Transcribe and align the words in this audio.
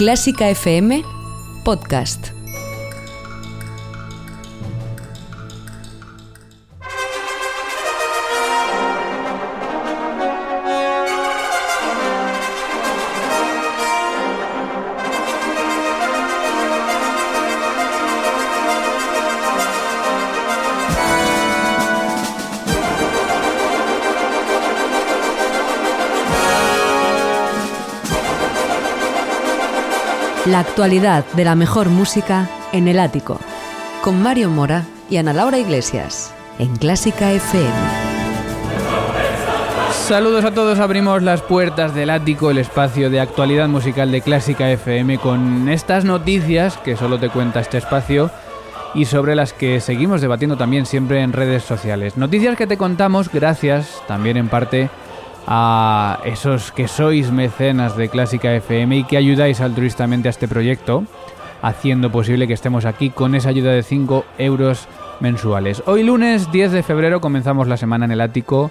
Clásica 0.00 0.48
FM 0.48 1.04
Podcast. 1.62 2.39
Actualidad 30.60 31.24
de 31.32 31.44
la 31.46 31.54
mejor 31.54 31.88
música 31.88 32.46
en 32.72 32.86
el 32.86 32.98
ático. 32.98 33.40
Con 34.04 34.22
Mario 34.22 34.50
Mora 34.50 34.84
y 35.08 35.16
Ana 35.16 35.32
Laura 35.32 35.56
Iglesias. 35.56 36.34
En 36.58 36.76
Clásica 36.76 37.32
FM. 37.32 37.72
Saludos 39.90 40.44
a 40.44 40.52
todos, 40.52 40.78
abrimos 40.78 41.22
las 41.22 41.40
puertas 41.40 41.94
del 41.94 42.10
ático, 42.10 42.50
el 42.50 42.58
espacio 42.58 43.08
de 43.08 43.20
actualidad 43.20 43.68
musical 43.68 44.12
de 44.12 44.20
Clásica 44.20 44.70
FM, 44.70 45.16
con 45.16 45.70
estas 45.70 46.04
noticias 46.04 46.76
que 46.76 46.94
solo 46.94 47.18
te 47.18 47.30
cuenta 47.30 47.60
este 47.60 47.78
espacio 47.78 48.30
y 48.94 49.06
sobre 49.06 49.34
las 49.36 49.54
que 49.54 49.80
seguimos 49.80 50.20
debatiendo 50.20 50.58
también 50.58 50.84
siempre 50.84 51.22
en 51.22 51.32
redes 51.32 51.62
sociales. 51.62 52.18
Noticias 52.18 52.58
que 52.58 52.66
te 52.66 52.76
contamos 52.76 53.32
gracias 53.32 54.02
también 54.06 54.36
en 54.36 54.48
parte 54.48 54.90
a 55.52 56.20
esos 56.24 56.70
que 56.70 56.86
sois 56.86 57.32
mecenas 57.32 57.96
de 57.96 58.08
Clásica 58.08 58.54
FM 58.54 58.98
y 58.98 59.04
que 59.04 59.16
ayudáis 59.16 59.60
altruistamente 59.60 60.28
a 60.28 60.30
este 60.30 60.46
proyecto, 60.46 61.04
haciendo 61.60 62.12
posible 62.12 62.46
que 62.46 62.52
estemos 62.52 62.84
aquí 62.84 63.10
con 63.10 63.34
esa 63.34 63.48
ayuda 63.48 63.72
de 63.72 63.82
5 63.82 64.24
euros 64.38 64.86
mensuales. 65.18 65.82
Hoy 65.86 66.04
lunes 66.04 66.52
10 66.52 66.70
de 66.70 66.84
febrero 66.84 67.20
comenzamos 67.20 67.66
la 67.66 67.76
semana 67.76 68.04
en 68.04 68.12
el 68.12 68.20
ático, 68.20 68.70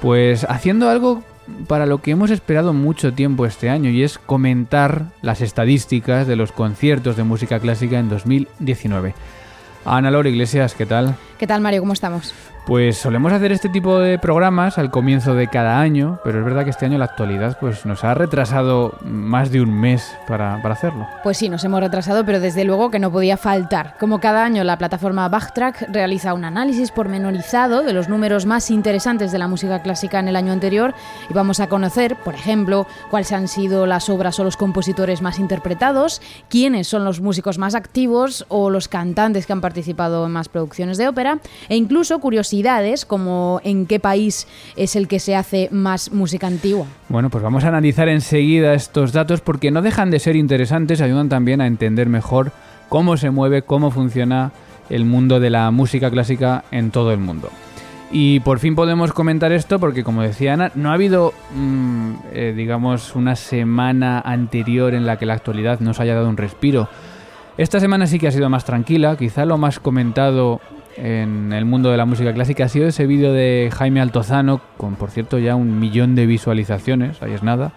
pues 0.00 0.44
haciendo 0.48 0.88
algo 0.88 1.22
para 1.68 1.84
lo 1.84 1.98
que 1.98 2.12
hemos 2.12 2.30
esperado 2.30 2.72
mucho 2.72 3.12
tiempo 3.12 3.44
este 3.44 3.68
año 3.68 3.90
y 3.90 4.02
es 4.02 4.16
comentar 4.16 5.08
las 5.20 5.42
estadísticas 5.42 6.26
de 6.26 6.36
los 6.36 6.52
conciertos 6.52 7.18
de 7.18 7.24
música 7.24 7.60
clásica 7.60 7.98
en 7.98 8.08
2019. 8.08 9.14
Ana 9.84 10.10
Laura 10.10 10.30
Iglesias, 10.30 10.74
¿qué 10.74 10.86
tal? 10.86 11.16
¿Qué 11.38 11.46
tal 11.46 11.60
Mario? 11.60 11.82
¿Cómo 11.82 11.92
estamos? 11.92 12.32
Pues 12.64 12.96
solemos 12.96 13.32
hacer 13.32 13.50
este 13.50 13.68
tipo 13.68 13.98
de 13.98 14.20
programas 14.20 14.78
al 14.78 14.92
comienzo 14.92 15.34
de 15.34 15.48
cada 15.48 15.80
año, 15.80 16.20
pero 16.22 16.38
es 16.38 16.44
verdad 16.44 16.62
que 16.62 16.70
este 16.70 16.86
año 16.86 16.96
la 16.96 17.06
actualidad 17.06 17.58
pues, 17.58 17.84
nos 17.86 18.04
ha 18.04 18.14
retrasado 18.14 18.94
más 19.02 19.50
de 19.50 19.60
un 19.60 19.80
mes 19.80 20.16
para, 20.28 20.54
hacerlo. 20.54 21.08
Pues 21.24 21.38
sí, 21.38 21.48
nos 21.48 21.64
hemos 21.64 21.80
retrasado, 21.80 22.24
pero 22.24 22.38
desde 22.38 22.62
luego 22.62 22.92
que 22.92 23.00
no 23.00 23.10
podía 23.10 23.36
faltar. 23.36 23.96
Como 23.98 24.20
cada 24.20 24.44
año, 24.44 24.62
la 24.62 24.78
plataforma 24.78 25.28
Backtrack 25.28 25.88
realiza 25.90 26.34
un 26.34 26.44
análisis 26.44 26.92
pormenorizado 26.92 27.82
de 27.82 27.92
los 27.92 28.08
números 28.08 28.46
más 28.46 28.70
interesantes 28.70 29.32
de 29.32 29.38
la 29.38 29.48
música 29.48 29.82
clásica 29.82 30.20
en 30.20 30.28
el 30.28 30.36
año 30.36 30.52
anterior 30.52 30.94
y 31.28 31.34
vamos 31.34 31.58
a 31.58 31.68
conocer, 31.68 32.14
por 32.14 32.34
ejemplo, 32.34 32.86
cuáles 33.10 33.32
han 33.32 33.48
sido 33.48 33.86
las 33.86 34.08
obras 34.08 34.38
o 34.38 34.44
los 34.44 34.56
compositores 34.56 35.20
más 35.20 35.40
interpretados, 35.40 36.22
quiénes 36.48 36.86
son 36.86 37.04
los 37.04 37.20
músicos 37.20 37.58
más 37.58 37.74
activos 37.74 38.46
o 38.48 38.70
los 38.70 38.86
cantantes 38.86 39.46
que 39.46 39.52
han 39.52 39.60
participado 39.60 40.24
en 40.26 40.32
más 40.32 40.48
producciones 40.48 40.96
de 40.96 41.08
ópera 41.08 41.40
e 41.68 41.74
incluso 41.74 42.20
curiosidades 42.20 42.51
como 43.06 43.60
en 43.64 43.86
qué 43.86 43.98
país 43.98 44.46
es 44.76 44.94
el 44.96 45.08
que 45.08 45.18
se 45.18 45.34
hace 45.34 45.68
más 45.72 46.12
música 46.12 46.46
antigua. 46.46 46.86
Bueno, 47.08 47.30
pues 47.30 47.42
vamos 47.42 47.64
a 47.64 47.68
analizar 47.68 48.08
enseguida 48.08 48.74
estos 48.74 49.12
datos 49.12 49.40
porque 49.40 49.70
no 49.70 49.80
dejan 49.80 50.10
de 50.10 50.18
ser 50.18 50.36
interesantes, 50.36 51.00
ayudan 51.00 51.28
también 51.28 51.60
a 51.60 51.66
entender 51.66 52.08
mejor 52.08 52.52
cómo 52.90 53.16
se 53.16 53.30
mueve, 53.30 53.62
cómo 53.62 53.90
funciona 53.90 54.52
el 54.90 55.06
mundo 55.06 55.40
de 55.40 55.48
la 55.48 55.70
música 55.70 56.10
clásica 56.10 56.64
en 56.70 56.90
todo 56.90 57.12
el 57.12 57.18
mundo. 57.18 57.48
Y 58.10 58.40
por 58.40 58.58
fin 58.58 58.74
podemos 58.74 59.14
comentar 59.14 59.50
esto 59.52 59.78
porque, 59.78 60.04
como 60.04 60.20
decía 60.20 60.52
Ana, 60.52 60.70
no 60.74 60.90
ha 60.90 60.94
habido, 60.94 61.32
mm, 61.54 62.12
eh, 62.34 62.52
digamos, 62.54 63.16
una 63.16 63.34
semana 63.36 64.20
anterior 64.20 64.92
en 64.92 65.06
la 65.06 65.16
que 65.16 65.24
la 65.24 65.32
actualidad 65.32 65.80
nos 65.80 66.00
haya 66.00 66.14
dado 66.14 66.28
un 66.28 66.36
respiro. 66.36 66.90
Esta 67.56 67.80
semana 67.80 68.06
sí 68.06 68.18
que 68.18 68.28
ha 68.28 68.32
sido 68.32 68.50
más 68.50 68.66
tranquila, 68.66 69.16
quizá 69.16 69.46
lo 69.46 69.56
más 69.56 69.80
comentado 69.80 70.60
en 70.96 71.52
el 71.52 71.64
mundo 71.64 71.90
de 71.90 71.96
la 71.96 72.04
música 72.04 72.32
clásica 72.32 72.64
ha 72.64 72.68
sido 72.68 72.86
ese 72.88 73.06
vídeo 73.06 73.32
de 73.32 73.70
Jaime 73.72 74.00
Altozano, 74.00 74.60
con 74.76 74.96
por 74.96 75.10
cierto 75.10 75.38
ya 75.38 75.56
un 75.56 75.78
millón 75.78 76.14
de 76.14 76.26
visualizaciones, 76.26 77.22
ahí 77.22 77.32
es 77.32 77.42
nada, 77.42 77.72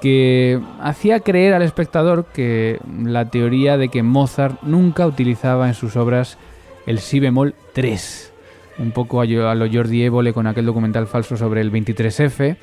que 0.00 0.60
hacía 0.80 1.20
creer 1.20 1.54
al 1.54 1.62
espectador 1.62 2.26
que 2.32 2.80
la 3.04 3.26
teoría 3.26 3.76
de 3.76 3.88
que 3.88 4.02
Mozart 4.02 4.62
nunca 4.62 5.06
utilizaba 5.06 5.68
en 5.68 5.74
sus 5.74 5.96
obras 5.96 6.38
el 6.86 6.98
si 7.00 7.20
bemol 7.20 7.54
3, 7.74 8.32
un 8.78 8.92
poco 8.92 9.20
a 9.20 9.26
lo 9.26 9.70
Jordi 9.70 10.02
Évole 10.02 10.32
con 10.32 10.46
aquel 10.46 10.66
documental 10.66 11.06
falso 11.06 11.36
sobre 11.36 11.60
el 11.60 11.70
23F, 11.70 12.56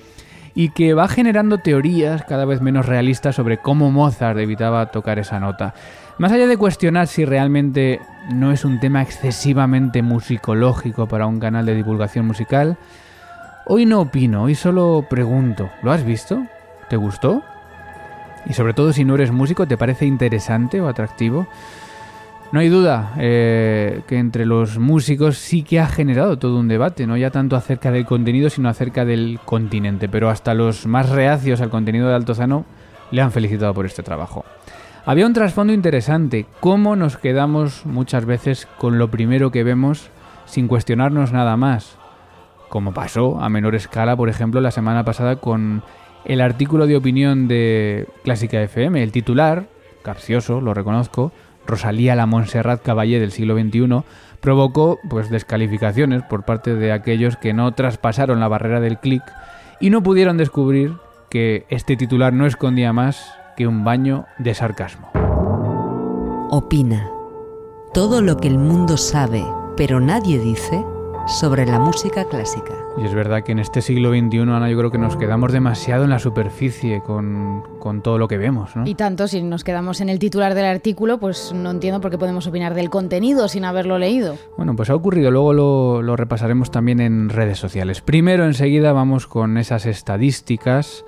y 0.56 0.70
que 0.70 0.96
va 0.96 1.08
generando 1.08 1.60
teorías 1.60 2.24
cada 2.24 2.46
vez 2.46 2.62
menos 2.62 2.88
realistas 2.88 3.36
sobre 3.36 3.60
cómo 3.60 3.92
Mozart 3.92 4.40
evitaba 4.40 4.88
tocar 4.88 5.20
esa 5.20 5.40
nota. 5.40 5.76
Más 6.18 6.32
allá 6.32 6.48
de 6.48 6.58
cuestionar 6.58 7.06
si 7.06 7.26
realmente 7.26 8.02
no 8.34 8.52
es 8.52 8.66
un 8.66 8.80
tema 8.80 9.04
excesivamente 9.04 10.02
musicológico 10.02 11.08
para 11.08 11.28
un 11.28 11.40
canal 11.40 11.68
de 11.68 11.76
divulgación 11.76 12.26
musical, 12.26 12.76
hoy 13.68 13.86
no 13.86 14.02
opino, 14.02 14.44
hoy 14.44 14.56
solo 14.56 15.06
pregunto, 15.08 15.70
¿lo 15.84 15.92
has 15.92 16.04
visto? 16.04 16.44
¿Te 16.90 16.96
gustó? 16.98 17.44
Y 18.48 18.54
sobre 18.54 18.74
todo 18.74 18.94
si 18.94 19.06
no 19.06 19.14
eres 19.14 19.32
músico, 19.32 19.68
¿te 19.68 19.78
parece 19.78 20.08
interesante 20.08 20.82
o 20.82 20.88
atractivo? 20.88 21.48
No 22.52 22.62
hay 22.62 22.70
duda 22.70 23.14
eh, 23.20 24.02
que 24.08 24.18
entre 24.18 24.48
los 24.48 24.80
músicos 24.80 25.38
sí 25.38 25.62
que 25.62 25.80
ha 25.80 25.88
generado 25.88 26.40
todo 26.40 26.58
un 26.58 26.68
debate, 26.68 27.06
no 27.06 27.16
ya 27.16 27.30
tanto 27.30 27.56
acerca 27.56 27.92
del 27.92 28.06
contenido, 28.06 28.50
sino 28.50 28.70
acerca 28.70 29.06
del 29.06 29.40
continente, 29.46 30.10
pero 30.10 30.32
hasta 30.32 30.56
los 30.56 30.88
más 30.88 31.10
reacios 31.10 31.62
al 31.62 31.70
contenido 31.70 32.08
de 32.08 32.16
Altozano 32.16 32.66
le 33.12 33.22
han 33.22 33.32
felicitado 33.32 33.76
por 33.76 33.86
este 33.86 34.02
trabajo. 34.02 34.46
Había 35.08 35.26
un 35.26 35.32
trasfondo 35.32 35.72
interesante, 35.72 36.46
cómo 36.60 36.98
nos 36.98 37.16
quedamos 37.16 37.86
muchas 37.86 38.26
veces 38.26 38.68
con 38.78 38.98
lo 38.98 39.10
primero 39.10 39.52
que 39.52 39.64
vemos 39.64 40.10
sin 40.44 40.68
cuestionarnos 40.68 41.32
nada 41.32 41.56
más, 41.56 41.98
como 42.68 42.94
pasó 42.94 43.40
a 43.40 43.48
menor 43.48 43.74
escala, 43.74 44.18
por 44.18 44.28
ejemplo, 44.28 44.60
la 44.60 44.70
semana 44.70 45.06
pasada 45.06 45.38
con 45.38 45.82
el 46.26 46.42
artículo 46.42 46.88
de 46.88 46.98
opinión 46.98 47.48
de 47.48 48.06
Clásica 48.26 48.62
FM, 48.62 49.02
el 49.02 49.14
titular, 49.14 49.70
capcioso, 50.04 50.60
lo 50.60 50.74
reconozco, 50.74 51.32
Rosalía 51.66 52.14
la 52.14 52.26
Montserrat 52.26 52.84
Caballé 52.84 53.22
del 53.22 53.32
siglo 53.32 53.58
XXI, 53.58 54.04
provocó 54.42 55.00
pues 55.10 55.30
descalificaciones 55.30 56.24
por 56.24 56.44
parte 56.44 56.76
de 56.76 56.92
aquellos 56.92 57.38
que 57.38 57.54
no 57.54 57.72
traspasaron 57.72 58.42
la 58.42 58.50
barrera 58.50 58.82
del 58.82 58.98
clic 58.98 59.24
y 59.80 59.90
no 59.90 60.04
pudieron 60.04 60.36
descubrir 60.36 60.96
que 61.30 61.66
este 61.70 61.96
titular 61.96 62.34
no 62.34 62.46
escondía 62.46 62.92
más 62.92 63.38
que 63.58 63.68
un 63.68 63.84
baño 63.84 64.26
de 64.38 64.54
sarcasmo. 64.54 65.10
Opina. 66.52 67.10
Todo 67.92 68.22
lo 68.22 68.38
que 68.38 68.48
el 68.48 68.60
mundo 68.60 68.98
sabe, 68.98 69.44
pero 69.76 70.00
nadie 70.00 70.40
dice 70.40 70.86
sobre 71.26 71.66
la 71.66 71.80
música 71.80 72.24
clásica. 72.26 72.74
Y 72.98 73.06
es 73.06 73.14
verdad 73.14 73.44
que 73.44 73.52
en 73.52 73.60
este 73.60 73.82
siglo 73.82 74.12
XXI, 74.12 74.42
Ana, 74.42 74.70
yo 74.70 74.78
creo 74.78 74.92
que 74.92 75.00
nos 75.00 75.18
quedamos 75.18 75.52
demasiado 75.52 76.04
en 76.04 76.12
la 76.12 76.20
superficie 76.20 77.02
con, 77.02 77.64
con, 77.80 78.02
todo 78.02 78.20
lo 78.20 78.28
que 78.28 78.38
vemos, 78.38 78.76
¿no? 78.76 78.88
Y 78.88 78.94
tanto, 78.94 79.28
si 79.28 79.42
nos 79.42 79.64
quedamos 79.64 80.02
en 80.02 80.10
el 80.10 80.20
titular 80.20 80.54
del 80.54 80.66
artículo, 80.66 81.20
pues 81.20 81.52
no 81.54 81.72
entiendo 81.72 82.00
por 82.00 82.12
qué 82.12 82.18
podemos 82.18 82.46
opinar 82.46 82.76
del 82.76 82.90
contenido 82.90 83.48
sin 83.48 83.66
haberlo 83.66 83.98
leído. 83.98 84.38
Bueno, 84.56 84.76
pues 84.76 84.92
ha 84.92 84.96
ocurrido, 84.96 85.32
luego 85.32 85.54
lo, 85.54 86.02
lo 86.04 86.16
repasaremos 86.16 86.70
también 86.70 87.02
en 87.02 87.30
redes 87.30 87.58
sociales. 87.58 88.02
Primero, 88.02 88.46
enseguida, 88.46 88.94
vamos 88.94 89.28
con 89.28 89.58
esas 89.58 89.88
estadísticas 89.88 91.04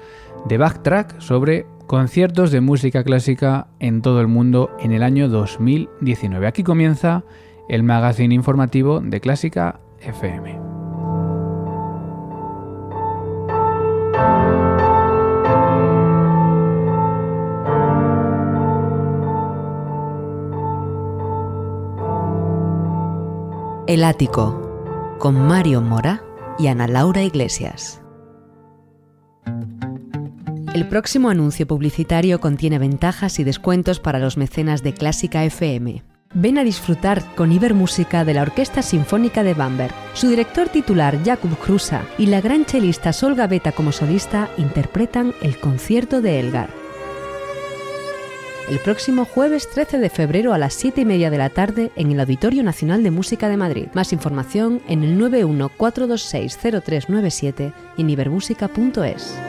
de 0.47 0.57
Backtrack 0.57 1.19
sobre 1.19 1.65
conciertos 1.89 2.51
de 2.51 2.61
música 2.61 3.03
clásica 3.03 3.65
en 3.79 4.03
todo 4.03 4.21
el 4.21 4.27
mundo 4.27 4.69
en 4.79 4.91
el 4.91 5.01
año 5.01 5.27
2019. 5.27 6.45
Aquí 6.45 6.61
comienza 6.61 7.23
el 7.67 7.81
magazine 7.81 8.35
informativo 8.35 8.99
de 8.99 9.19
Clásica 9.19 9.79
FM. 9.99 10.59
El 23.87 24.03
ático 24.03 25.17
con 25.17 25.47
Mario 25.47 25.81
Mora 25.81 26.21
y 26.59 26.67
Ana 26.67 26.87
Laura 26.87 27.23
Iglesias. 27.23 28.03
El 30.73 30.87
próximo 30.87 31.29
anuncio 31.29 31.65
publicitario 31.65 32.39
contiene 32.39 32.77
ventajas 32.77 33.39
y 33.39 33.43
descuentos 33.43 33.99
para 33.99 34.19
los 34.19 34.37
mecenas 34.37 34.83
de 34.83 34.93
Clásica 34.93 35.43
FM. 35.43 36.03
Ven 36.35 36.59
a 36.59 36.63
disfrutar 36.63 37.23
con 37.33 37.51
Ibermúsica 37.51 38.23
de 38.23 38.35
la 38.35 38.43
Orquesta 38.43 38.83
Sinfónica 38.83 39.41
de 39.41 39.55
Bamberg. 39.55 39.91
Su 40.13 40.29
director 40.29 40.69
titular, 40.69 41.17
Jakub 41.25 41.57
Krusa, 41.57 42.03
y 42.19 42.27
la 42.27 42.39
gran 42.39 42.65
chelista 42.65 43.13
Sol 43.13 43.33
Gaveta 43.33 43.71
como 43.71 43.91
solista 43.91 44.47
interpretan 44.57 45.33
el 45.41 45.59
concierto 45.59 46.21
de 46.21 46.39
Elgar. 46.39 46.69
el 48.69 48.77
próximo 48.77 49.25
jueves 49.25 49.67
13 49.71 49.97
de 49.97 50.11
febrero 50.11 50.53
a 50.53 50.59
las 50.59 50.75
7 50.75 51.01
y 51.01 51.05
media 51.05 51.31
de 51.31 51.39
la 51.39 51.49
tarde 51.49 51.89
en 51.95 52.11
el 52.11 52.19
Auditorio 52.19 52.61
Nacional 52.61 53.01
de 53.01 53.09
Música 53.09 53.49
de 53.49 53.57
Madrid. 53.57 53.87
Más 53.95 54.13
información 54.13 54.83
en 54.87 55.03
el 55.03 55.17
914260397 55.17 57.73
y 57.97 58.01
en 58.01 58.09
ibermúsica.es. 58.11 59.48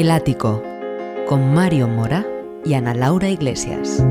El 0.00 0.10
Ático, 0.10 0.62
con 1.28 1.52
Mario 1.52 1.86
Mora 1.86 2.26
y 2.64 2.72
Ana 2.72 2.94
Laura 2.94 3.28
Iglesias. 3.28 4.02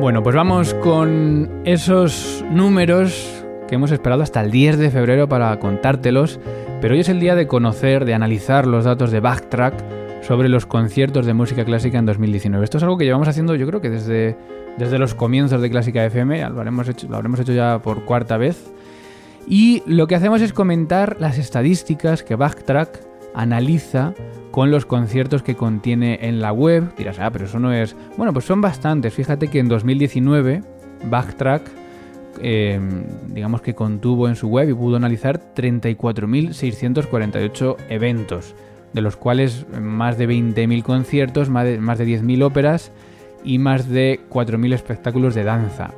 Bueno, 0.00 0.22
pues 0.22 0.36
vamos 0.36 0.72
con 0.74 1.50
esos 1.64 2.44
números 2.52 3.44
que 3.66 3.74
hemos 3.74 3.90
esperado 3.90 4.22
hasta 4.22 4.40
el 4.40 4.52
10 4.52 4.78
de 4.78 4.90
febrero 4.92 5.28
para 5.28 5.58
contártelos, 5.58 6.38
pero 6.80 6.94
hoy 6.94 7.00
es 7.00 7.08
el 7.08 7.18
día 7.18 7.34
de 7.34 7.48
conocer, 7.48 8.04
de 8.04 8.14
analizar 8.14 8.68
los 8.68 8.84
datos 8.84 9.10
de 9.10 9.18
Backtrack 9.18 10.22
sobre 10.22 10.48
los 10.48 10.64
conciertos 10.64 11.26
de 11.26 11.34
música 11.34 11.64
clásica 11.64 11.98
en 11.98 12.06
2019. 12.06 12.62
Esto 12.62 12.76
es 12.76 12.84
algo 12.84 12.96
que 12.96 13.04
llevamos 13.04 13.26
haciendo 13.26 13.56
yo 13.56 13.66
creo 13.66 13.80
que 13.80 13.90
desde, 13.90 14.36
desde 14.78 15.00
los 15.00 15.16
comienzos 15.16 15.60
de 15.60 15.70
Clásica 15.70 16.04
FM, 16.04 16.50
lo 16.50 16.82
hecho, 16.82 17.08
lo 17.08 17.16
habremos 17.16 17.40
hecho 17.40 17.52
ya 17.52 17.80
por 17.80 18.04
cuarta 18.04 18.36
vez. 18.36 18.72
Y 19.46 19.82
lo 19.86 20.06
que 20.06 20.14
hacemos 20.14 20.40
es 20.40 20.52
comentar 20.52 21.16
las 21.20 21.38
estadísticas 21.38 22.22
que 22.22 22.36
Backtrack 22.36 23.00
analiza 23.34 24.14
con 24.50 24.70
los 24.70 24.86
conciertos 24.86 25.42
que 25.42 25.56
contiene 25.56 26.20
en 26.22 26.40
la 26.40 26.52
web. 26.52 26.94
Dirás, 26.96 27.18
ah, 27.18 27.30
pero 27.30 27.44
eso 27.46 27.58
no 27.58 27.72
es... 27.72 27.96
Bueno, 28.16 28.32
pues 28.32 28.44
son 28.46 28.60
bastantes. 28.60 29.12
Fíjate 29.12 29.48
que 29.48 29.58
en 29.58 29.68
2019 29.68 30.62
Backtrack, 31.10 31.68
eh, 32.40 32.80
digamos 33.26 33.60
que 33.60 33.74
contuvo 33.74 34.28
en 34.28 34.36
su 34.36 34.48
web 34.48 34.70
y 34.70 34.74
pudo 34.74 34.96
analizar 34.96 35.52
34.648 35.54 37.76
eventos, 37.90 38.54
de 38.92 39.02
los 39.02 39.16
cuales 39.16 39.66
más 39.80 40.16
de 40.16 40.28
20.000 40.28 40.82
conciertos, 40.82 41.50
más 41.50 41.64
de, 41.64 41.78
más 41.78 41.98
de 41.98 42.06
10.000 42.06 42.44
óperas 42.44 42.92
y 43.42 43.58
más 43.58 43.88
de 43.88 44.20
4.000 44.30 44.72
espectáculos 44.72 45.34
de 45.34 45.42
danza. 45.44 45.90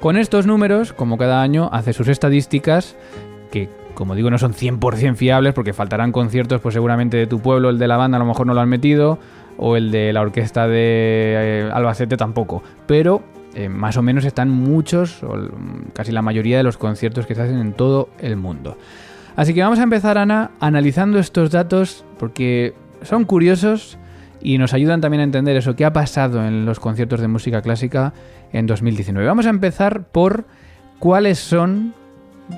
Con 0.00 0.16
estos 0.16 0.46
números, 0.46 0.92
como 0.92 1.16
cada 1.18 1.42
año, 1.42 1.68
hace 1.72 1.92
sus 1.92 2.08
estadísticas 2.08 2.96
que, 3.50 3.68
como 3.94 4.14
digo, 4.14 4.30
no 4.30 4.38
son 4.38 4.52
100% 4.52 5.16
fiables 5.16 5.54
porque 5.54 5.72
faltarán 5.72 6.12
conciertos, 6.12 6.60
pues 6.60 6.74
seguramente 6.74 7.16
de 7.16 7.26
tu 7.26 7.40
pueblo, 7.40 7.70
el 7.70 7.78
de 7.78 7.88
la 7.88 7.96
banda 7.96 8.16
a 8.16 8.18
lo 8.18 8.26
mejor 8.26 8.46
no 8.46 8.54
lo 8.54 8.60
han 8.60 8.68
metido, 8.68 9.18
o 9.56 9.76
el 9.76 9.90
de 9.90 10.12
la 10.12 10.20
orquesta 10.20 10.68
de 10.68 10.74
eh, 10.76 11.70
Albacete 11.72 12.16
tampoco. 12.16 12.62
Pero 12.86 13.22
eh, 13.54 13.68
más 13.68 13.96
o 13.96 14.02
menos 14.02 14.24
están 14.24 14.50
muchos, 14.50 15.22
o 15.22 15.34
casi 15.94 16.12
la 16.12 16.22
mayoría 16.22 16.58
de 16.58 16.62
los 16.62 16.76
conciertos 16.76 17.26
que 17.26 17.34
se 17.34 17.42
hacen 17.42 17.58
en 17.58 17.72
todo 17.72 18.10
el 18.18 18.36
mundo. 18.36 18.76
Así 19.34 19.54
que 19.54 19.62
vamos 19.62 19.78
a 19.78 19.82
empezar, 19.82 20.18
Ana, 20.18 20.50
analizando 20.60 21.18
estos 21.18 21.50
datos 21.50 22.04
porque 22.18 22.74
son 23.02 23.24
curiosos 23.24 23.98
y 24.46 24.58
nos 24.58 24.74
ayudan 24.74 25.00
también 25.00 25.22
a 25.22 25.24
entender 25.24 25.56
eso, 25.56 25.74
qué 25.74 25.84
ha 25.84 25.92
pasado 25.92 26.46
en 26.46 26.66
los 26.66 26.78
conciertos 26.78 27.20
de 27.20 27.26
música 27.26 27.62
clásica 27.62 28.14
en 28.52 28.68
2019. 28.68 29.26
Vamos 29.26 29.46
a 29.46 29.50
empezar 29.50 30.04
por 30.04 30.44
cuáles 31.00 31.40
son 31.40 31.94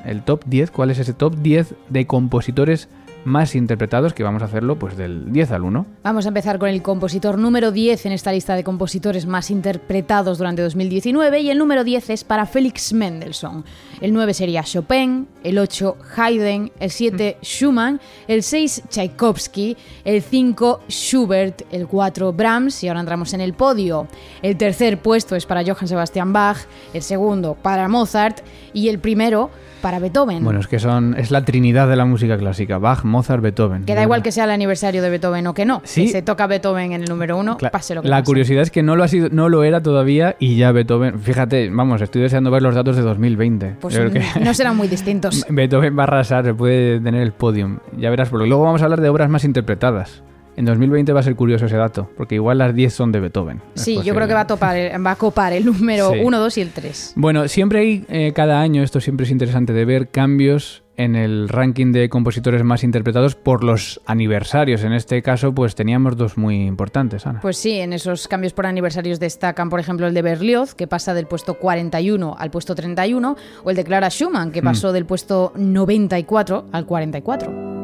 el 0.04 0.22
top 0.22 0.44
10, 0.44 0.70
cuál 0.70 0.90
es 0.90 0.98
ese 0.98 1.14
top 1.14 1.36
10 1.36 1.74
de 1.88 2.06
compositores 2.06 2.90
más 3.28 3.54
interpretados, 3.54 4.14
que 4.14 4.22
vamos 4.22 4.42
a 4.42 4.46
hacerlo 4.46 4.78
pues 4.78 4.96
del 4.96 5.32
10 5.32 5.52
al 5.52 5.62
1. 5.62 5.86
Vamos 6.02 6.24
a 6.24 6.28
empezar 6.28 6.58
con 6.58 6.68
el 6.68 6.82
compositor 6.82 7.38
número 7.38 7.70
10 7.70 8.06
en 8.06 8.12
esta 8.12 8.32
lista 8.32 8.56
de 8.56 8.64
compositores 8.64 9.26
más 9.26 9.50
interpretados 9.50 10.38
durante 10.38 10.62
2019 10.62 11.40
y 11.40 11.50
el 11.50 11.58
número 11.58 11.84
10 11.84 12.10
es 12.10 12.24
para 12.24 12.46
Felix 12.46 12.92
Mendelssohn. 12.92 13.64
El 14.00 14.12
9 14.12 14.34
sería 14.34 14.62
Chopin, 14.62 15.28
el 15.44 15.58
8 15.58 15.96
Haydn, 16.16 16.72
el 16.80 16.90
7 16.90 17.38
Schumann, 17.42 18.00
el 18.26 18.42
6 18.42 18.84
Tchaikovsky, 18.88 19.76
el 20.04 20.22
5 20.22 20.80
Schubert, 20.88 21.62
el 21.70 21.86
4 21.86 22.32
Brahms 22.32 22.82
y 22.82 22.88
ahora 22.88 23.00
entramos 23.00 23.34
en 23.34 23.40
el 23.40 23.54
podio. 23.54 24.08
El 24.42 24.56
tercer 24.56 25.00
puesto 25.00 25.36
es 25.36 25.46
para 25.46 25.62
Johann 25.62 25.88
Sebastian 25.88 26.32
Bach, 26.32 26.58
el 26.94 27.02
segundo 27.02 27.54
para 27.54 27.88
Mozart 27.88 28.40
y 28.72 28.88
el 28.88 28.98
primero 28.98 29.50
para 29.80 29.98
Beethoven. 29.98 30.44
Bueno, 30.44 30.60
es 30.60 30.66
que 30.66 30.78
son 30.78 31.14
es 31.16 31.30
la 31.30 31.44
trinidad 31.44 31.88
de 31.88 31.96
la 31.96 32.04
música 32.04 32.36
clásica, 32.36 32.78
Bach, 32.78 33.04
Mozart, 33.04 33.17
Beethoven. 33.40 33.84
Que 33.84 33.94
da 33.94 34.02
igual 34.02 34.22
que 34.22 34.32
sea 34.32 34.44
el 34.44 34.50
aniversario 34.50 35.02
de 35.02 35.10
Beethoven 35.10 35.46
o 35.46 35.54
que 35.54 35.64
no. 35.64 35.82
Si 35.84 36.08
se 36.08 36.22
toca 36.22 36.46
Beethoven 36.46 36.92
en 36.92 37.02
el 37.02 37.08
número 37.08 37.36
uno, 37.36 37.58
pase 37.72 37.94
lo 37.94 38.02
que 38.02 38.08
La 38.08 38.22
curiosidad 38.22 38.62
es 38.62 38.70
que 38.70 38.82
no 38.82 38.96
lo 38.96 39.04
ha 39.04 39.08
sido, 39.08 39.28
no 39.30 39.48
lo 39.48 39.64
era 39.64 39.82
todavía 39.82 40.36
y 40.38 40.56
ya 40.56 40.72
Beethoven, 40.72 41.20
fíjate, 41.20 41.70
vamos, 41.70 42.00
estoy 42.00 42.22
deseando 42.22 42.50
ver 42.50 42.62
los 42.62 42.74
datos 42.74 42.96
de 42.96 43.02
2020. 43.02 43.76
Pues 43.80 43.98
no 44.40 44.54
serán 44.54 44.76
muy 44.76 44.88
distintos. 44.88 45.44
Beethoven 45.48 45.96
va 45.96 46.02
a 46.02 46.06
arrasar, 46.06 46.44
se 46.44 46.54
puede 46.54 47.00
tener 47.00 47.22
el 47.22 47.32
podium. 47.32 47.78
Ya 47.96 48.10
verás, 48.10 48.28
porque 48.28 48.46
luego 48.46 48.64
vamos 48.64 48.82
a 48.82 48.84
hablar 48.84 49.00
de 49.00 49.08
obras 49.08 49.28
más 49.28 49.44
interpretadas. 49.44 50.22
En 50.56 50.64
2020 50.64 51.12
va 51.12 51.20
a 51.20 51.22
ser 51.22 51.36
curioso 51.36 51.66
ese 51.66 51.76
dato, 51.76 52.10
porque 52.16 52.34
igual 52.34 52.58
las 52.58 52.74
10 52.74 52.92
son 52.92 53.12
de 53.12 53.20
Beethoven. 53.20 53.62
Sí, 53.74 54.00
yo 54.02 54.12
creo 54.12 54.26
que 54.26 54.34
va 54.34 54.40
a, 54.40 54.46
topar, 54.48 54.76
va 55.06 55.12
a 55.12 55.16
copar 55.16 55.52
el 55.52 55.64
número 55.64 56.10
1, 56.10 56.38
2 56.40 56.58
y 56.58 56.60
el 56.60 56.70
3. 56.70 57.12
Bueno, 57.14 57.46
siempre 57.46 57.78
hay, 57.78 58.04
eh, 58.08 58.32
cada 58.34 58.60
año, 58.60 58.82
esto 58.82 59.00
siempre 59.00 59.24
es 59.24 59.30
interesante 59.30 59.72
de 59.72 59.84
ver, 59.84 60.08
cambios 60.08 60.82
en 60.98 61.16
el 61.16 61.48
ranking 61.48 61.92
de 61.92 62.10
compositores 62.10 62.62
más 62.64 62.84
interpretados 62.84 63.36
por 63.36 63.64
los 63.64 64.00
aniversarios. 64.04 64.82
En 64.82 64.92
este 64.92 65.22
caso, 65.22 65.54
pues 65.54 65.74
teníamos 65.74 66.16
dos 66.16 66.36
muy 66.36 66.66
importantes, 66.66 67.26
Ana. 67.26 67.40
Pues 67.40 67.56
sí, 67.56 67.78
en 67.78 67.92
esos 67.92 68.28
cambios 68.28 68.52
por 68.52 68.66
aniversarios 68.66 69.20
destacan, 69.20 69.70
por 69.70 69.80
ejemplo, 69.80 70.06
el 70.06 70.12
de 70.12 70.22
Berlioz, 70.22 70.74
que 70.74 70.88
pasa 70.88 71.14
del 71.14 71.26
puesto 71.26 71.54
41 71.54 72.36
al 72.38 72.50
puesto 72.50 72.74
31, 72.74 73.36
o 73.64 73.70
el 73.70 73.76
de 73.76 73.84
Clara 73.84 74.10
Schumann, 74.10 74.50
que 74.50 74.60
mm. 74.60 74.64
pasó 74.64 74.92
del 74.92 75.06
puesto 75.06 75.52
94 75.56 76.66
al 76.72 76.84
44. 76.84 77.77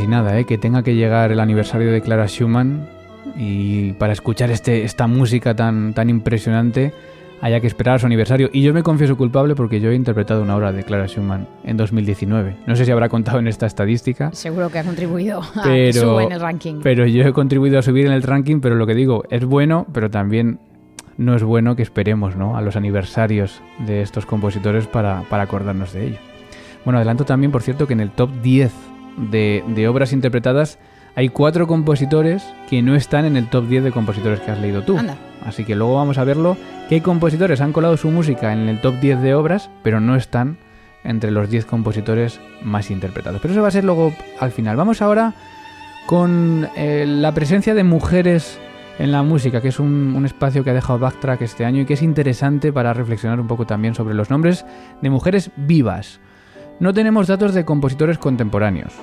Casi 0.00 0.08
nada, 0.08 0.38
¿eh? 0.38 0.46
que 0.46 0.56
tenga 0.56 0.82
que 0.82 0.94
llegar 0.94 1.30
el 1.30 1.40
aniversario 1.40 1.92
de 1.92 2.00
Clara 2.00 2.26
Schumann 2.26 2.88
y 3.36 3.92
para 3.92 4.14
escuchar 4.14 4.50
este, 4.50 4.82
esta 4.84 5.06
música 5.06 5.54
tan, 5.54 5.92
tan 5.92 6.08
impresionante 6.08 6.94
haya 7.42 7.60
que 7.60 7.66
esperar 7.66 7.96
a 7.96 7.98
su 7.98 8.06
aniversario. 8.06 8.48
Y 8.50 8.62
yo 8.62 8.72
me 8.72 8.82
confieso 8.82 9.18
culpable 9.18 9.54
porque 9.54 9.78
yo 9.78 9.90
he 9.90 9.94
interpretado 9.94 10.40
una 10.40 10.56
obra 10.56 10.72
de 10.72 10.84
Clara 10.84 11.06
Schumann 11.06 11.46
en 11.64 11.76
2019. 11.76 12.56
No 12.66 12.76
sé 12.76 12.86
si 12.86 12.90
habrá 12.90 13.10
contado 13.10 13.40
en 13.40 13.46
esta 13.46 13.66
estadística. 13.66 14.32
Seguro 14.32 14.70
que 14.70 14.78
ha 14.78 14.84
contribuido 14.84 15.40
a 15.40 15.64
subir 15.92 16.26
en 16.26 16.32
el 16.32 16.40
ranking. 16.40 16.80
Pero 16.82 17.04
yo 17.04 17.22
he 17.22 17.32
contribuido 17.34 17.78
a 17.78 17.82
subir 17.82 18.06
en 18.06 18.12
el 18.12 18.22
ranking, 18.22 18.60
pero 18.60 18.76
lo 18.76 18.86
que 18.86 18.94
digo, 18.94 19.24
es 19.28 19.44
bueno, 19.44 19.86
pero 19.92 20.08
también 20.08 20.60
no 21.18 21.36
es 21.36 21.42
bueno 21.42 21.76
que 21.76 21.82
esperemos 21.82 22.36
¿no? 22.36 22.56
a 22.56 22.62
los 22.62 22.74
aniversarios 22.74 23.60
de 23.86 24.00
estos 24.00 24.24
compositores 24.24 24.86
para, 24.86 25.24
para 25.28 25.42
acordarnos 25.42 25.92
de 25.92 26.06
ello. 26.06 26.18
Bueno, 26.86 26.96
adelanto 26.96 27.26
también, 27.26 27.52
por 27.52 27.60
cierto, 27.60 27.86
que 27.86 27.92
en 27.92 28.00
el 28.00 28.10
top 28.12 28.30
10 28.40 28.72
de, 29.16 29.88
obras 29.88 30.12
interpretadas, 30.12 30.78
hay 31.14 31.28
cuatro 31.28 31.66
compositores 31.66 32.44
que 32.68 32.82
no 32.82 32.94
están 32.94 33.24
en 33.24 33.36
el 33.36 33.48
top 33.48 33.66
10 33.66 33.84
de 33.84 33.92
compositores 33.92 34.40
que 34.40 34.50
has 34.50 34.58
leído 34.58 34.82
tú. 34.82 34.98
Así 35.44 35.64
que 35.64 35.74
luego 35.74 35.96
vamos 35.96 36.18
a 36.18 36.24
verlo. 36.24 36.56
¿Qué 36.88 37.02
compositores 37.02 37.60
han 37.60 37.72
colado 37.72 37.96
su 37.96 38.10
música 38.10 38.52
en 38.52 38.68
el 38.68 38.80
top 38.80 39.00
10 39.00 39.20
de 39.20 39.34
obras, 39.34 39.70
pero 39.82 40.00
no 40.00 40.16
están 40.16 40.58
entre 41.04 41.30
los 41.30 41.50
10 41.50 41.64
compositores 41.64 42.40
más 42.62 42.90
interpretados? 42.90 43.40
Pero 43.40 43.52
eso 43.52 43.62
va 43.62 43.68
a 43.68 43.72
ser 43.72 43.84
luego 43.84 44.12
al 44.38 44.52
final. 44.52 44.76
Vamos 44.76 45.02
ahora 45.02 45.34
con 46.06 46.68
eh, 46.76 47.04
la 47.06 47.32
presencia 47.32 47.74
de 47.74 47.84
mujeres 47.84 48.58
en 48.98 49.12
la 49.12 49.22
música, 49.22 49.62
que 49.62 49.68
es 49.68 49.78
un, 49.78 50.14
un, 50.14 50.26
espacio 50.26 50.62
que 50.62 50.70
ha 50.70 50.74
dejado 50.74 50.98
Backtrack 50.98 51.40
este 51.40 51.64
año 51.64 51.80
y 51.80 51.86
que 51.86 51.94
es 51.94 52.02
interesante 52.02 52.72
para 52.72 52.92
reflexionar 52.92 53.40
un 53.40 53.46
poco 53.46 53.66
también 53.66 53.94
sobre 53.94 54.14
los 54.14 54.28
nombres 54.28 54.66
de 55.00 55.08
mujeres 55.08 55.50
vivas. 55.56 56.20
No 56.80 56.94
tenemos 56.94 57.26
datos 57.26 57.52
de 57.52 57.66
compositores 57.66 58.16
contemporáneos. 58.16 58.94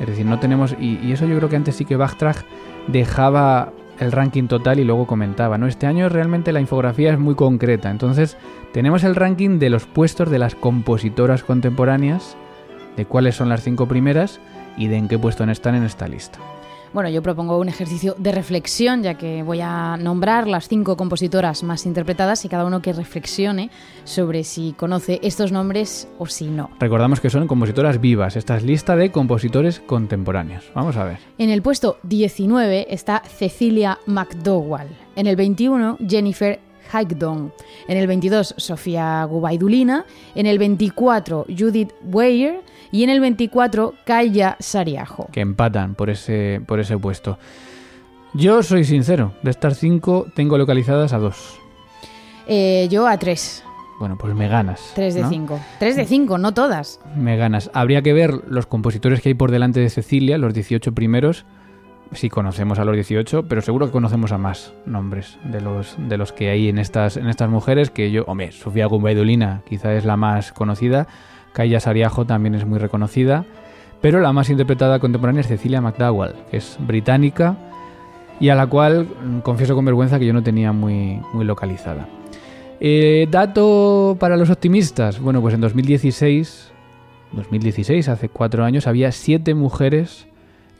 Es 0.00 0.08
decir, 0.08 0.26
no 0.26 0.40
tenemos. 0.40 0.74
Y, 0.80 1.12
eso 1.12 1.24
yo 1.24 1.36
creo 1.36 1.48
que 1.48 1.56
antes 1.56 1.76
sí 1.76 1.84
que 1.84 1.96
Backtrack 1.96 2.44
dejaba 2.88 3.72
el 4.00 4.10
ranking 4.10 4.48
total 4.48 4.80
y 4.80 4.84
luego 4.84 5.06
comentaba, 5.06 5.56
¿no? 5.56 5.68
Este 5.68 5.86
año 5.86 6.08
realmente 6.08 6.52
la 6.52 6.60
infografía 6.60 7.12
es 7.12 7.20
muy 7.20 7.36
concreta. 7.36 7.90
Entonces, 7.90 8.36
tenemos 8.72 9.04
el 9.04 9.14
ranking 9.14 9.60
de 9.60 9.70
los 9.70 9.86
puestos 9.86 10.30
de 10.30 10.40
las 10.40 10.56
compositoras 10.56 11.44
contemporáneas, 11.44 12.36
de 12.96 13.06
cuáles 13.06 13.36
son 13.36 13.48
las 13.48 13.62
cinco 13.62 13.86
primeras 13.86 14.40
y 14.76 14.88
de 14.88 14.96
en 14.96 15.06
qué 15.06 15.16
puesto 15.16 15.44
están 15.44 15.76
en 15.76 15.84
esta 15.84 16.08
lista. 16.08 16.40
Bueno, 16.92 17.08
yo 17.08 17.22
propongo 17.22 17.58
un 17.58 17.70
ejercicio 17.70 18.14
de 18.18 18.32
reflexión, 18.32 19.02
ya 19.02 19.14
que 19.14 19.42
voy 19.42 19.60
a 19.62 19.96
nombrar 19.96 20.46
las 20.46 20.68
cinco 20.68 20.94
compositoras 20.94 21.62
más 21.62 21.86
interpretadas 21.86 22.44
y 22.44 22.50
cada 22.50 22.66
uno 22.66 22.82
que 22.82 22.92
reflexione 22.92 23.70
sobre 24.04 24.44
si 24.44 24.74
conoce 24.74 25.18
estos 25.22 25.52
nombres 25.52 26.06
o 26.18 26.26
si 26.26 26.48
no. 26.48 26.68
Recordamos 26.80 27.18
que 27.20 27.30
son 27.30 27.46
compositoras 27.46 27.98
vivas. 27.98 28.36
Esta 28.36 28.58
es 28.58 28.62
lista 28.62 28.94
de 28.94 29.10
compositores 29.10 29.80
contemporáneos. 29.80 30.70
Vamos 30.74 30.96
a 30.96 31.04
ver. 31.04 31.18
En 31.38 31.48
el 31.48 31.62
puesto 31.62 31.98
19 32.02 32.88
está 32.90 33.22
Cecilia 33.24 33.98
McDowell. 34.04 34.88
En 35.16 35.26
el 35.26 35.36
21, 35.36 35.96
Jennifer 36.06 36.60
Hagdon. 36.92 37.54
En 37.88 37.96
el 37.96 38.06
22, 38.06 38.54
Sofía 38.58 39.24
Gubaidulina. 39.24 40.04
En 40.34 40.46
el 40.46 40.58
24, 40.58 41.46
Judith 41.48 41.92
Weir 42.04 42.60
y 42.92 43.02
en 43.02 43.10
el 43.10 43.20
24 43.20 43.94
Kaya 44.04 44.56
Sariajo. 44.60 45.28
Que 45.32 45.40
empatan 45.40 45.96
por 45.96 46.10
ese, 46.10 46.60
por 46.64 46.78
ese 46.78 46.96
puesto. 46.98 47.38
Yo 48.34 48.62
soy 48.62 48.84
sincero, 48.84 49.32
de 49.42 49.50
estas 49.50 49.78
cinco 49.78 50.26
tengo 50.34 50.56
localizadas 50.56 51.12
a 51.12 51.18
dos. 51.18 51.58
Eh, 52.46 52.86
yo 52.90 53.06
a 53.08 53.18
tres. 53.18 53.64
Bueno, 53.98 54.16
pues 54.18 54.34
me 54.34 54.48
ganas. 54.48 54.92
Tres 54.94 55.14
de 55.14 55.24
cinco. 55.28 55.60
Tres 55.78 55.96
de 55.96 56.06
cinco, 56.06 56.38
no 56.38 56.52
todas. 56.54 56.98
Me 57.14 57.36
ganas. 57.36 57.70
Habría 57.72 58.02
que 58.02 58.12
ver 58.12 58.40
los 58.48 58.66
compositores 58.66 59.20
que 59.20 59.28
hay 59.28 59.34
por 59.34 59.50
delante 59.50 59.80
de 59.80 59.90
Cecilia, 59.90 60.38
los 60.38 60.54
18 60.54 60.92
primeros. 60.92 61.44
Si 62.10 62.28
conocemos 62.28 62.78
a 62.78 62.84
los 62.84 62.94
18, 62.94 63.46
pero 63.48 63.62
seguro 63.62 63.86
que 63.86 63.92
conocemos 63.92 64.32
a 64.32 64.38
más 64.38 64.74
nombres 64.86 65.38
de 65.44 65.60
los, 65.60 65.96
de 65.98 66.18
los 66.18 66.32
que 66.32 66.50
hay 66.50 66.68
en 66.68 66.78
estas, 66.78 67.16
en 67.16 67.28
estas 67.28 67.48
mujeres. 67.48 67.90
Que 67.90 68.10
yo, 68.10 68.24
hombre, 68.26 68.50
Sofía 68.52 68.86
Gumbaidulina 68.86 69.62
quizá 69.68 69.94
es 69.94 70.04
la 70.04 70.16
más 70.16 70.52
conocida. 70.52 71.06
Kaya 71.52 71.80
Sariajo 71.80 72.24
también 72.24 72.54
es 72.54 72.66
muy 72.66 72.78
reconocida, 72.78 73.44
pero 74.00 74.20
la 74.20 74.32
más 74.32 74.50
interpretada 74.50 74.98
contemporánea 74.98 75.40
es 75.42 75.48
Cecilia 75.48 75.80
McDowell, 75.80 76.34
que 76.50 76.56
es 76.56 76.76
británica 76.80 77.56
y 78.40 78.48
a 78.48 78.54
la 78.54 78.66
cual 78.66 79.06
mm, 79.06 79.38
confieso 79.40 79.74
con 79.74 79.84
vergüenza 79.84 80.18
que 80.18 80.26
yo 80.26 80.32
no 80.32 80.42
tenía 80.42 80.72
muy, 80.72 81.20
muy 81.32 81.44
localizada. 81.44 82.08
Eh, 82.80 83.28
dato 83.30 84.16
para 84.18 84.36
los 84.36 84.50
optimistas. 84.50 85.20
Bueno, 85.20 85.40
pues 85.40 85.54
en 85.54 85.60
2016, 85.60 86.72
2016, 87.32 88.08
hace 88.08 88.28
cuatro 88.28 88.64
años, 88.64 88.88
había 88.88 89.12
siete 89.12 89.54
mujeres 89.54 90.26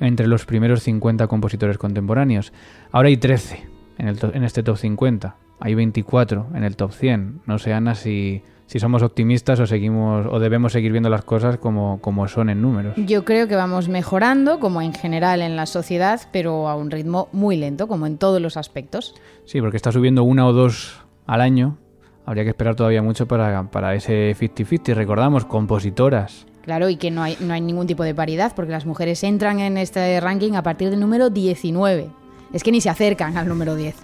entre 0.01 0.27
los 0.27 0.45
primeros 0.45 0.83
50 0.83 1.29
compositores 1.29 1.79
contemporáneos. 1.79 2.53
Ahora 2.91 3.09
hay 3.09 3.17
13 3.19 3.63
en, 3.99 4.09
el 4.09 4.19
en 4.35 4.43
este 4.43 4.65
top 4.65 4.79
50. 4.79 5.37
Hay 5.61 5.77
24 5.77 6.49
en 6.57 6.65
el 6.65 6.75
top 6.75 6.91
100. 6.91 7.43
No 7.47 7.61
sé, 7.61 7.73
Ana, 7.73 7.95
si 7.95 8.43
si 8.73 8.81
somos 8.81 9.03
optimistas 9.03 9.61
o 9.61 9.67
seguimos 9.67 10.25
o 10.31 10.39
debemos 10.39 10.73
seguir 10.73 10.93
viendo 10.93 11.11
las 11.11 11.25
cosas 11.25 11.59
como, 11.59 12.01
como 12.01 12.27
son 12.27 12.49
en 12.49 12.63
números. 12.63 12.95
Yo 12.97 13.23
creo 13.23 13.47
que 13.47 13.55
vamos 13.55 13.91
mejorando, 13.91 14.61
como 14.61 14.81
en 14.81 14.95
general 14.95 15.43
en 15.43 15.57
la 15.57 15.67
sociedad, 15.67 16.23
pero 16.33 16.71
a 16.71 16.75
un 16.75 16.91
ritmo 16.91 17.29
muy 17.33 17.59
lento, 17.59 17.87
como 17.87 18.07
en 18.07 18.17
todos 18.17 18.41
los 18.41 18.57
aspectos. 18.57 19.15
Sí, 19.45 19.61
porque 19.61 19.77
está 19.77 19.93
subiendo 19.93 20.25
una 20.25 20.47
o 20.47 20.55
dos 20.55 21.05
al 21.27 21.43
año. 21.43 21.77
Habría 22.25 22.45
que 22.45 22.49
esperar 22.49 22.75
todavía 22.75 23.03
mucho 23.03 23.29
para, 23.29 23.71
para 23.71 23.95
ese 23.95 24.35
50-50. 24.35 24.95
Recordamos, 24.95 25.45
compositoras. 25.45 26.47
Claro, 26.63 26.89
y 26.89 26.97
que 26.97 27.11
no 27.11 27.23
hay, 27.23 27.37
no 27.41 27.53
hay 27.53 27.61
ningún 27.61 27.87
tipo 27.87 28.05
de 28.05 28.15
paridad, 28.15 28.55
porque 28.57 28.73
las 28.73 28.87
mujeres 28.87 29.23
entran 29.23 29.61
en 29.61 29.77
este 29.77 30.19
ranking 30.19 30.55
a 30.55 30.63
partir 30.63 30.89
del 30.89 31.01
número 31.01 31.29
19. 31.29 32.09
Es 32.55 32.63
que 32.63 32.73
ni 32.73 32.81
se 32.81 32.89
acercan 32.89 33.37
al 33.37 33.49
número 33.49 33.75
10. 33.75 33.97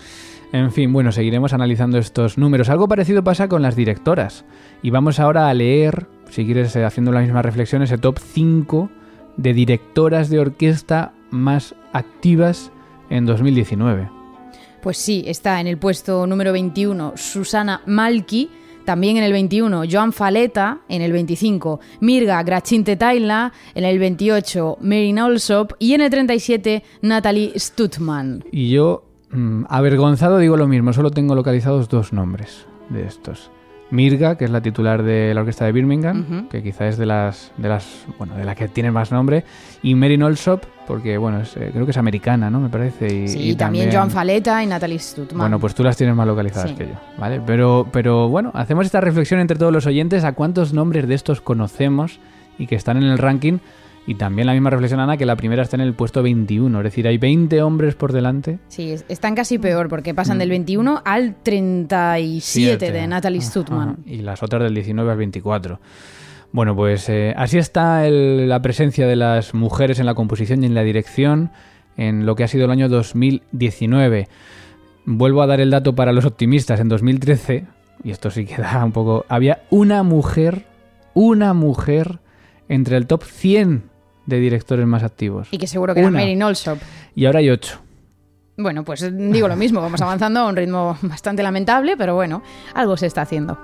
En 0.53 0.73
fin, 0.73 0.93
bueno, 0.93 1.13
seguiremos 1.13 1.53
analizando 1.53 1.99
estos 1.99 2.39
números. 2.39 2.71
Algo 2.71 2.89
parecido 2.89 3.23
pasa 3.23 3.49
con 3.49 3.61
las 3.61 3.77
directoras. 3.77 4.47
Y 4.83 4.91
vamos 4.91 5.21
ahora 5.21 5.49
a 5.49 5.55
leer, 5.55 6.07
si 6.31 6.47
quieres, 6.47 6.75
eh, 6.75 6.85
haciendo 6.85 7.13
la 7.13 7.21
misma 7.21 7.43
reflexión, 7.43 7.83
ese 7.83 7.99
top 7.99 8.19
5 8.19 8.89
de 9.37 9.53
directoras 9.53 10.31
de 10.31 10.41
orquesta 10.41 11.13
más 11.31 11.75
activas 11.93 12.73
en 13.11 13.27
2019. 13.27 14.11
Pues 14.83 14.97
sí, 14.97 15.25
está 15.27 15.61
en 15.61 15.67
el 15.67 15.77
puesto 15.77 16.27
número 16.27 16.53
21 16.53 17.13
Susana 17.17 17.83
Malki, 17.87 18.49
también 18.85 19.19
en 19.19 19.25
el 19.25 19.33
21 19.33 19.83
Joan 19.91 20.15
Faleta, 20.15 20.81
en 20.89 21.03
el 21.03 21.13
25 21.13 21.81
Mirga 22.01 22.43
Grachinte 22.43 22.97
Taila, 22.97 23.53
en 23.75 23.85
el 23.85 23.99
28 23.99 24.79
Mary 24.81 25.13
Olsop 25.19 25.73
y 25.79 25.93
en 25.93 26.01
el 26.01 26.11
37 26.11 26.83
Natalie 27.03 27.53
Stutman. 27.59 28.45
Y 28.51 28.71
yo 28.71 29.08
Mm, 29.31 29.65
avergonzado 29.69 30.39
digo 30.39 30.57
lo 30.57 30.67
mismo, 30.67 30.93
solo 30.93 31.11
tengo 31.11 31.35
localizados 31.35 31.89
dos 31.89 32.13
nombres 32.13 32.67
de 32.89 33.07
estos. 33.07 33.51
Mirga, 33.91 34.37
que 34.37 34.45
es 34.45 34.51
la 34.51 34.61
titular 34.61 35.03
de 35.03 35.33
la 35.33 35.41
orquesta 35.41 35.65
de 35.65 35.73
Birmingham, 35.73 36.47
que 36.51 36.63
quizá 36.63 36.89
es 36.89 36.99
de 36.99 37.07
las, 37.07 37.53
de 37.57 37.71
las, 37.71 38.05
bueno, 38.19 38.35
de 38.37 38.45
la 38.45 38.55
que 38.55 38.69
tiene 38.69 38.91
más 38.91 39.13
nombre, 39.13 39.45
y 39.83 39.95
Mary 39.95 40.19
Nolsop, 40.19 40.63
porque 40.87 41.17
bueno, 41.17 41.41
eh, 41.41 41.71
creo 41.73 41.87
que 41.87 41.93
es 41.93 41.97
americana, 41.97 42.51
¿no? 42.51 42.61
Me 42.61 42.69
parece. 42.69 43.07
Y, 43.07 43.29
sí, 43.29 43.51
y 43.51 43.55
también, 43.55 43.91
Joan 43.91 44.11
Faleta 44.11 44.63
y 44.63 44.67
Natalie 44.67 44.99
Stutman. 44.99 45.39
Bueno, 45.39 45.59
pues 45.59 45.75
tú 45.75 45.83
las 45.83 45.97
tienes 45.97 46.15
más 46.15 46.27
localizadas 46.27 46.73
que 46.73 46.87
yo, 46.87 46.95
¿vale? 47.17 47.41
Pero, 47.47 47.89
pero 47.91 48.29
bueno, 48.29 48.51
hacemos 48.53 48.85
esta 48.85 49.01
reflexión 49.01 49.41
entre 49.41 49.57
todos 49.57 49.73
los 49.73 49.87
oyentes 49.87 50.23
a 50.25 50.33
cuántos 50.33 50.75
nombres 50.75 51.09
de 51.09 51.15
estos 51.15 51.41
conocemos 51.41 52.21
y 52.59 52.67
que 52.67 52.75
están 52.75 52.99
en 52.99 53.05
el 53.05 53.17
ranking 53.17 53.59
y 54.09 54.15
también 54.15 54.47
la 54.47 54.55
misma 54.55 54.71
reflexión, 54.71 55.01
Ana, 55.01 55.19
que 55.19 55.27
la 55.27 55.37
primera 55.37 55.63
está 55.63 55.77
en 55.77 55.83
el 55.83 55.93
puesto 55.93 56.23
21. 56.23 56.79
Es 56.79 56.83
decir, 56.83 57.07
hay 57.07 57.19
20 57.19 57.61
hombres 57.61 57.95
por 57.95 58.15
delante. 58.15 58.59
Sí, 58.69 58.95
están 59.07 59.35
casi 59.35 59.59
peor 59.59 59.91
porque 59.91 60.15
pasan 60.15 60.39
del 60.39 60.49
21 60.49 60.95
mm. 60.95 60.99
al 61.05 61.35
37 61.43 62.91
de 62.91 63.07
Natalie 63.07 63.43
Stutman. 63.43 63.99
Y 64.07 64.23
las 64.23 64.43
otras 64.43 64.63
del 64.63 64.73
19 64.73 65.11
al 65.11 65.19
24. 65.19 65.79
Bueno, 66.53 66.75
pues 66.75 67.07
eh, 67.11 67.35
así 67.37 67.59
está 67.59 68.09
la 68.09 68.63
presencia 68.63 69.07
de 69.07 69.15
las 69.15 69.53
mujeres 69.53 69.99
en 69.99 70.07
la 70.07 70.15
composición 70.15 70.63
y 70.63 70.67
en 70.67 70.75
la 70.75 70.85
dirección 70.85 71.51
en 71.99 72.25
lo 72.25 72.35
que 72.35 72.45
ha 72.45 72.49
sido 72.49 72.65
el 72.65 72.71
año 72.71 72.89
2019. 72.89 74.27
Vuelvo 75.05 75.43
a 75.43 75.47
dar 75.47 75.61
el 75.61 75.69
dato 75.69 75.95
para 75.95 76.15
los 76.15 76.25
optimistas. 76.25 76.81
En 76.81 76.89
2013, 76.89 77.67
y 78.05 78.11
esto 78.11 78.31
sí 78.31 78.47
queda 78.47 78.83
un 78.83 78.93
poco... 78.93 79.27
Había 79.29 79.65
una 79.69 80.03
mujer, 80.03 80.65
una 81.13 81.53
mujer 81.53 82.21
entre 82.71 82.97
el 82.97 83.07
top 83.07 83.23
100 83.25 83.88
de 84.29 84.39
directores 84.39 84.87
más 84.87 85.03
activos. 85.03 85.49
Y 85.51 85.59
que 85.59 85.67
seguro 85.67 85.95
que 85.95 86.01
era 86.01 86.11
Mary. 86.11 86.39
Y 87.15 87.25
ahora 87.25 87.39
hay 87.39 87.49
ocho. 87.49 87.81
Bueno, 88.59 88.85
pues 88.85 89.09
digo 89.17 89.49
lo 89.49 89.57
mismo, 89.57 89.81
vamos 89.81 90.03
avanzando 90.03 90.41
a 90.41 90.49
un 90.49 90.57
ritmo 90.57 90.99
bastante 91.03 91.43
lamentable, 91.43 91.97
pero 91.97 92.15
bueno, 92.15 92.43
algo 92.75 92.97
se 92.97 93.07
está 93.07 93.23
haciendo. 93.23 93.59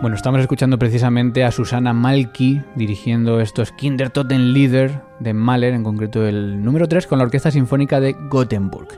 Bueno, 0.00 0.16
estamos 0.16 0.40
escuchando 0.40 0.78
precisamente 0.78 1.44
a 1.44 1.50
Susana 1.50 1.92
Malki 1.92 2.62
dirigiendo 2.74 3.38
estos 3.38 3.70
Kindertotenlieder 3.70 5.02
de 5.18 5.34
Mahler, 5.34 5.74
en 5.74 5.84
concreto 5.84 6.26
el 6.26 6.64
número 6.64 6.88
3, 6.88 7.06
con 7.06 7.18
la 7.18 7.24
Orquesta 7.24 7.50
Sinfónica 7.50 8.00
de 8.00 8.16
Gothenburg. 8.30 8.88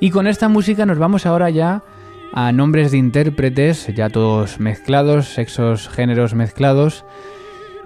Y 0.00 0.10
con 0.10 0.26
esta 0.26 0.48
música 0.48 0.84
nos 0.84 0.98
vamos 0.98 1.26
ahora 1.26 1.48
ya 1.50 1.84
a 2.32 2.50
nombres 2.50 2.90
de 2.90 2.98
intérpretes, 2.98 3.86
ya 3.94 4.10
todos 4.10 4.58
mezclados, 4.58 5.28
sexos, 5.28 5.88
géneros 5.88 6.34
mezclados, 6.34 7.04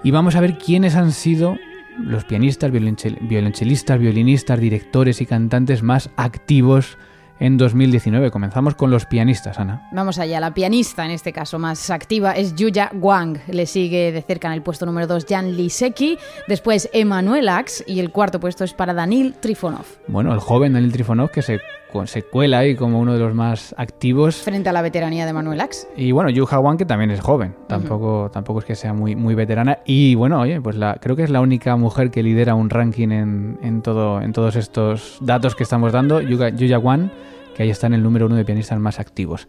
y 0.02 0.10
vamos 0.10 0.34
a 0.34 0.40
ver 0.40 0.56
quiénes 0.56 0.96
han 0.96 1.12
sido 1.12 1.58
los 1.98 2.24
pianistas, 2.24 2.72
violonchelistas, 2.72 3.98
violinistas, 3.98 4.58
directores 4.58 5.20
y 5.20 5.26
cantantes 5.26 5.82
más 5.82 6.08
activos 6.16 6.96
en 7.40 7.56
2019. 7.56 8.30
Comenzamos 8.30 8.74
con 8.74 8.90
los 8.90 9.06
pianistas, 9.06 9.58
Ana. 9.58 9.88
Vamos 9.92 10.18
allá, 10.18 10.40
la 10.40 10.54
pianista 10.54 11.04
en 11.04 11.10
este 11.10 11.32
caso 11.32 11.58
más 11.58 11.90
activa 11.90 12.32
es 12.32 12.54
Yuya 12.54 12.90
Wang. 12.94 13.38
Le 13.48 13.66
sigue 13.66 14.12
de 14.12 14.22
cerca 14.22 14.48
en 14.48 14.54
el 14.54 14.62
puesto 14.62 14.86
número 14.86 15.06
2 15.06 15.26
Jan 15.28 15.56
Lisecki, 15.56 16.18
después 16.48 16.88
Emanuel 16.92 17.48
Ax 17.48 17.84
y 17.86 18.00
el 18.00 18.10
cuarto 18.10 18.40
puesto 18.40 18.64
es 18.64 18.74
para 18.74 18.94
Danil 18.94 19.34
Trifonov. 19.34 19.86
Bueno, 20.08 20.32
el 20.32 20.40
joven 20.40 20.72
Danil 20.72 20.92
Trifonov 20.92 21.30
que 21.30 21.42
se, 21.42 21.60
se 22.06 22.22
cuela 22.22 22.58
ahí 22.58 22.74
como 22.74 22.98
uno 22.98 23.14
de 23.14 23.20
los 23.20 23.34
más 23.34 23.74
activos. 23.76 24.36
Frente 24.36 24.68
a 24.68 24.72
la 24.72 24.82
veteranía 24.82 25.26
de 25.26 25.32
Manuel 25.32 25.60
Ax. 25.60 25.86
Y 25.96 26.12
bueno, 26.12 26.30
Yuja 26.30 26.58
Wang 26.58 26.78
que 26.78 26.86
también 26.86 27.10
es 27.10 27.20
joven, 27.20 27.54
tampoco, 27.68 28.30
tampoco 28.32 28.60
es 28.60 28.64
que 28.64 28.74
sea 28.74 28.92
muy, 28.92 29.14
muy 29.16 29.34
veterana. 29.34 29.78
Y 29.84 30.14
bueno, 30.14 30.40
oye, 30.40 30.60
pues 30.60 30.76
la, 30.76 30.98
creo 31.00 31.16
que 31.16 31.22
es 31.22 31.30
la 31.30 31.40
única 31.40 31.76
mujer 31.76 32.10
que 32.10 32.22
lidera 32.22 32.54
un 32.54 32.70
ranking 32.70 33.10
en, 33.10 33.58
en, 33.62 33.82
todo, 33.82 34.20
en 34.20 34.32
todos 34.32 34.56
estos 34.56 35.18
datos 35.20 35.54
que 35.54 35.62
estamos 35.62 35.92
dando, 35.92 36.20
Yuya 36.20 36.78
Wang 36.78 37.10
que 37.52 37.62
ahí 37.62 37.70
está 37.70 37.86
en 37.86 37.94
el 37.94 38.02
número 38.02 38.26
uno 38.26 38.36
de 38.36 38.44
pianistas 38.44 38.78
más 38.78 38.98
activos. 38.98 39.46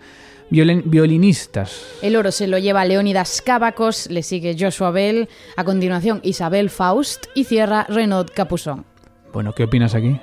violinistas. 0.50 1.98
El 2.02 2.16
oro 2.16 2.32
se 2.32 2.48
lo 2.48 2.58
lleva 2.58 2.86
Leónidas 2.86 3.42
Cavacos, 3.42 4.10
le 4.10 4.24
sigue 4.24 4.56
Joshua 4.60 4.92
Bell, 4.92 5.30
a 5.56 5.64
continuación 5.64 6.20
Isabel 6.24 6.70
Faust 6.70 7.28
y 7.34 7.46
cierra 7.46 7.86
Renaud 7.90 8.28
Capuzón. 8.34 8.86
Bueno, 9.32 9.54
¿qué 9.54 9.64
opinas 9.64 9.96
aquí? 9.96 10.20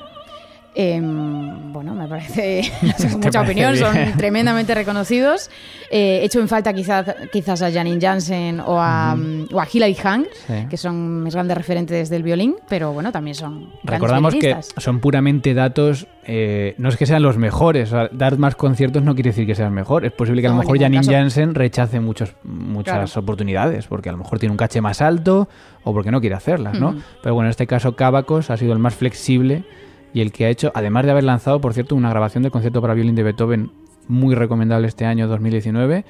Eh, 0.75 1.01
bueno, 1.03 1.95
me 1.95 2.07
parece, 2.07 2.63
mucha 3.19 3.41
opinión, 3.41 3.77
son 3.77 3.97
tremendamente 4.17 4.75
reconocidos. 4.75 5.51
Eh, 5.91 6.21
hecho 6.23 6.41
en 6.41 6.47
falta 6.47 6.73
quizás, 6.73 7.13
quizás 7.33 7.61
a 7.63 7.73
Janine 7.73 8.01
Jansen 8.01 8.61
o 8.61 8.81
a, 8.81 9.17
o 9.53 9.61
a 9.61 9.67
Hilary 9.71 9.97
Hang, 9.97 10.27
que 10.69 10.77
son 10.77 11.25
mis 11.25 11.35
grandes 11.35 11.57
referentes 11.57 12.09
del 12.09 12.23
violín, 12.23 12.55
pero 12.69 12.93
bueno, 12.93 13.11
también 13.11 13.35
son 13.35 13.71
Recordamos 13.83 14.37
que 14.37 14.57
son 14.77 15.01
puramente 15.01 15.55
datos, 15.55 16.07
eh, 16.25 16.77
no 16.79 16.89
es 16.89 16.97
que 16.97 17.07
sean 17.07 17.23
los 17.23 17.37
mejores, 17.37 17.91
dar 18.13 18.39
más 18.39 18.55
conciertos 18.55 19.03
no 19.03 19.15
quiere 19.15 19.31
decir 19.31 19.47
que 19.47 19.57
sean 19.57 19.73
mejor. 19.75 20.05
Es 20.05 20.13
posible 20.13 20.41
que 20.41 20.47
a 20.47 20.51
lo 20.51 20.59
mejor 20.59 20.79
Janine 20.79 21.05
Jansen 21.05 21.57
rechace 21.57 21.99
muchos, 21.99 22.35
muchas 22.45 23.17
oportunidades, 23.17 23.89
porque 23.89 24.09
a 24.09 24.13
lo 24.13 24.19
mejor 24.19 24.39
tiene 24.39 24.53
un 24.53 24.57
caché 24.57 24.81
más 24.81 25.01
alto 25.01 25.49
o 25.83 25.93
porque 25.93 26.13
no 26.13 26.21
quiere 26.21 26.37
hacerlas, 26.37 26.79
¿no? 26.79 26.95
Pero 27.23 27.35
bueno, 27.35 27.49
en 27.49 27.51
este 27.51 27.67
caso 27.67 27.97
Cavacos 27.97 28.51
ha 28.51 28.57
sido 28.57 28.73
el 28.73 28.79
más 28.79 28.95
flexible 28.95 29.65
y 30.13 30.21
el 30.21 30.33
que 30.33 30.47
ha 30.47 30.49
hecho, 30.49 30.73
además 30.75 31.05
de 31.05 31.13
haber 31.13 31.25
lanzado, 31.25 31.61
por 31.61 31.75
cierto, 31.75 31.95
una 31.95 32.11
grabación 32.11 32.43
del 32.43 32.53
concierto 32.53 32.81
para 32.81 32.95
violín 32.95 33.15
de 33.15 33.23
Beethoven 33.23 33.71
muy 34.09 34.35
recomendable 34.35 34.89
este 34.89 35.07
año 35.07 35.29
2019, 35.29 36.05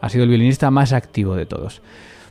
ha 0.00 0.08
sido 0.08 0.24
el 0.24 0.30
violinista 0.30 0.70
más 0.70 0.92
activo 0.92 1.34
de 1.34 1.46
todos. 1.46 1.82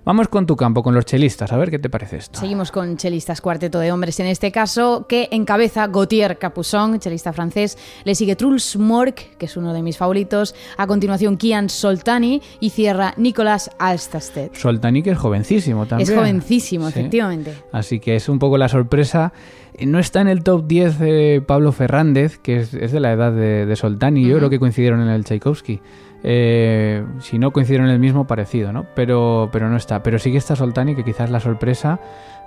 Vamos 0.07 0.29
con 0.29 0.45
tu 0.45 0.55
campo, 0.55 0.83
con 0.83 0.95
los 0.95 1.03
chelistas, 1.03 1.51
a 1.51 1.57
ver 1.57 1.69
qué 1.69 1.79
te 1.79 1.89
parece 1.89 2.15
esto. 2.15 2.39
Seguimos 2.39 2.71
con 2.71 2.95
chelistas, 2.95 3.41
cuarteto 3.41 3.77
de 3.79 3.91
hombres 3.91 4.21
en 4.21 4.27
este 4.27 4.53
caso, 4.53 5.05
que 5.05 5.27
encabeza 5.33 5.85
Gautier 5.87 6.37
Capuçon, 6.37 6.97
chelista 6.97 7.33
francés. 7.33 7.77
Le 8.05 8.15
sigue 8.15 8.37
Truls 8.37 8.77
Mork, 8.77 9.35
que 9.37 9.47
es 9.47 9.57
uno 9.57 9.73
de 9.73 9.81
mis 9.81 9.97
favoritos. 9.97 10.55
A 10.77 10.87
continuación, 10.87 11.35
Kian 11.35 11.67
Soltani 11.67 12.41
y 12.61 12.69
cierra 12.69 13.15
Nicolas 13.17 13.69
Alstasted. 13.79 14.51
Soltani, 14.53 15.03
que 15.03 15.09
es 15.09 15.17
jovencísimo 15.17 15.85
también. 15.87 16.09
Es 16.09 16.15
jovencísimo, 16.15 16.87
efectivamente. 16.87 17.55
Así 17.73 17.99
que 17.99 18.15
es 18.15 18.29
un 18.29 18.39
poco 18.39 18.57
la 18.57 18.69
sorpresa. 18.69 19.33
No 19.77 19.99
está 19.99 20.21
en 20.21 20.29
el 20.29 20.41
top 20.41 20.67
10 20.67 20.99
de 20.99 21.43
Pablo 21.45 21.73
Fernández, 21.73 22.37
que 22.37 22.61
es, 22.61 22.71
de 22.71 22.99
la 23.01 23.11
edad 23.11 23.33
de, 23.33 23.75
Soltani. 23.75 24.25
Yo 24.25 24.37
creo 24.37 24.49
que 24.49 24.57
coincidieron 24.57 25.01
en 25.01 25.09
el 25.09 25.25
Tchaikovsky. 25.25 25.81
Eh, 26.23 27.03
si 27.19 27.37
no 27.37 27.51
coincidieron 27.51 27.87
en 27.87 27.93
el 27.93 27.99
mismo, 27.99 28.27
parecido, 28.27 28.73
¿no? 28.73 28.85
Pero, 28.95 29.49
pero 29.51 29.69
no 29.69 29.77
está. 29.77 30.03
Pero 30.03 30.19
sí 30.19 30.31
que 30.31 30.37
está 30.37 30.55
Soltani, 30.55 30.95
que 30.95 31.03
quizás 31.03 31.29
la 31.29 31.39
sorpresa, 31.39 31.99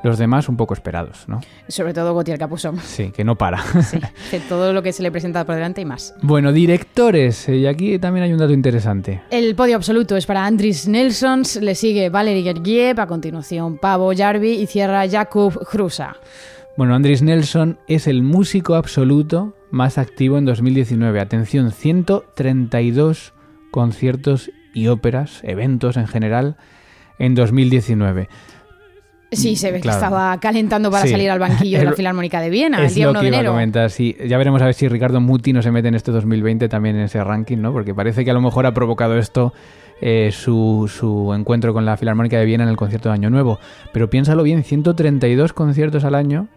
los 0.02 0.18
demás 0.18 0.48
un 0.48 0.56
poco 0.56 0.74
esperados, 0.74 1.24
¿no? 1.28 1.40
Sobre 1.68 1.94
todo 1.94 2.14
Gautier 2.14 2.38
Capuzón. 2.38 2.78
Sí, 2.78 3.10
que 3.10 3.24
no 3.24 3.36
para. 3.36 3.62
Sí, 3.80 3.98
todo 4.48 4.72
lo 4.72 4.82
que 4.82 4.92
se 4.92 5.02
le 5.02 5.10
presenta 5.10 5.44
por 5.44 5.54
delante 5.54 5.80
y 5.80 5.84
más. 5.84 6.14
Bueno, 6.22 6.52
directores, 6.52 7.48
eh, 7.48 7.56
y 7.56 7.66
aquí 7.66 7.98
también 7.98 8.24
hay 8.24 8.32
un 8.32 8.38
dato 8.38 8.52
interesante. 8.52 9.22
El 9.30 9.54
podio 9.54 9.76
absoluto 9.76 10.16
es 10.16 10.26
para 10.26 10.44
Andris 10.44 10.88
Nelsons, 10.88 11.56
le 11.56 11.74
sigue 11.74 12.08
Valery 12.08 12.42
Gergiev, 12.42 13.00
a 13.00 13.06
continuación 13.06 13.78
Pavo 13.78 14.12
Jarvi 14.16 14.52
y 14.52 14.66
cierra 14.66 15.08
Jakub 15.08 15.58
Hrusa. 15.72 16.16
Bueno, 16.76 16.94
Andris 16.94 17.22
Nelson 17.22 17.78
es 17.88 18.06
el 18.06 18.22
músico 18.22 18.74
absoluto 18.74 19.54
más 19.70 19.98
activo 19.98 20.38
en 20.38 20.44
2019. 20.44 21.20
Atención, 21.20 21.72
132 21.72 23.32
conciertos 23.70 24.50
y 24.74 24.88
óperas, 24.88 25.40
eventos 25.44 25.96
en 25.96 26.06
general, 26.06 26.56
en 27.18 27.34
2019. 27.34 28.28
Sí, 29.32 29.54
se 29.54 29.70
ve 29.70 29.80
que 29.80 29.88
estaba 29.88 30.38
calentando 30.40 30.90
para 30.90 31.06
salir 31.06 31.30
al 31.30 31.38
banquillo 31.38 31.78
de 31.78 31.84
la 31.84 31.92
Filarmónica 31.96 32.40
de 32.40 32.50
Viena 32.50 32.84
el 32.84 32.92
día 32.92 33.10
1 33.10 33.20
de 33.22 33.28
enero. 33.28 33.88
sí. 33.88 34.16
Ya 34.26 34.36
veremos 34.38 34.60
a 34.60 34.64
ver 34.64 34.74
si 34.74 34.88
Ricardo 34.88 35.20
Muti 35.20 35.52
no 35.52 35.62
se 35.62 35.70
mete 35.70 35.88
en 35.88 35.94
este 35.94 36.10
2020 36.10 36.68
también 36.68 36.96
en 36.96 37.02
ese 37.02 37.22
ranking, 37.22 37.58
¿no? 37.58 37.72
Porque 37.72 37.94
parece 37.94 38.24
que 38.24 38.32
a 38.32 38.34
lo 38.34 38.40
mejor 38.40 38.66
ha 38.66 38.74
provocado 38.74 39.16
esto 39.16 39.52
eh, 40.00 40.30
su, 40.32 40.90
su, 40.92 41.32
encuentro 41.32 41.72
con 41.72 41.84
la 41.84 41.96
Filarmónica 41.96 42.38
de 42.38 42.44
Viena 42.44 42.64
en 42.64 42.70
el 42.70 42.76
concierto 42.76 43.10
de 43.10 43.14
Año 43.14 43.30
Nuevo. 43.30 43.60
Pero 43.92 44.10
piénsalo 44.10 44.42
bien, 44.42 44.64
132 44.64 45.52
conciertos 45.52 46.04
al 46.04 46.16
año 46.16 46.48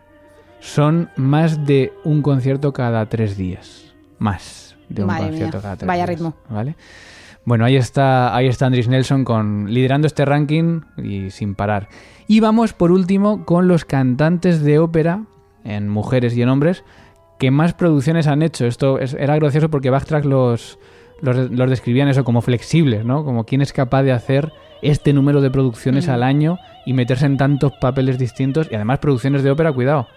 son 0.60 1.10
más 1.16 1.66
de 1.68 1.94
un 2.04 2.24
concierto 2.24 2.74
cada 2.74 3.06
tres 3.06 3.38
días. 3.38 3.94
Más 4.18 4.73
de 4.94 5.04
un 5.04 5.10
concierto 5.10 5.62
cada 5.62 5.76
tres 5.76 5.88
Vaya 5.88 6.06
ritmo. 6.06 6.36
¿Vale? 6.50 6.76
Bueno, 7.46 7.66
ahí 7.66 7.76
está, 7.76 8.36
ahí 8.36 8.48
está 8.48 8.68
Andris 8.68 8.88
Nelson 8.88 9.26
con, 9.26 9.74
liderando 9.74 10.08
este 10.08 10.24
ranking 10.24 10.82
y 10.98 11.30
sin 11.30 11.56
parar. 11.56 11.90
Y 12.28 12.40
vamos 12.40 12.74
por 12.74 12.92
último 12.92 13.46
con 13.46 13.68
los 13.68 13.84
cantantes 13.84 14.64
de 14.64 14.80
ópera, 14.80 15.26
en 15.66 15.90
mujeres 15.90 16.38
y 16.38 16.42
en 16.42 16.50
hombres, 16.50 16.84
que 17.40 17.52
más 17.52 17.74
producciones 17.74 18.28
han 18.28 18.42
hecho. 18.44 18.66
Esto 18.66 19.00
era 19.00 19.36
gracioso 19.36 19.70
porque 19.70 19.90
Backtrack 19.90 20.24
los, 20.24 20.80
los, 21.22 21.52
los, 21.52 21.70
describían 21.70 22.08
eso 22.08 22.24
como 22.24 22.42
flexibles, 22.42 23.04
¿no? 23.04 23.26
Como 23.26 23.46
quién 23.46 23.62
es 23.62 23.74
capaz 23.74 24.04
de 24.04 24.14
hacer 24.14 24.54
este 24.82 25.12
número 25.12 25.42
de 25.42 25.52
producciones 25.52 26.08
al 26.08 26.24
año 26.24 26.60
y 26.86 26.94
meterse 26.94 27.26
en 27.26 27.36
tantos 27.36 27.74
papeles 27.82 28.18
distintos. 28.18 28.70
Y 28.72 28.76
además 28.76 29.00
producciones 29.00 29.44
de 29.44 29.52
ópera, 29.52 29.74
cuidado. 29.74 30.08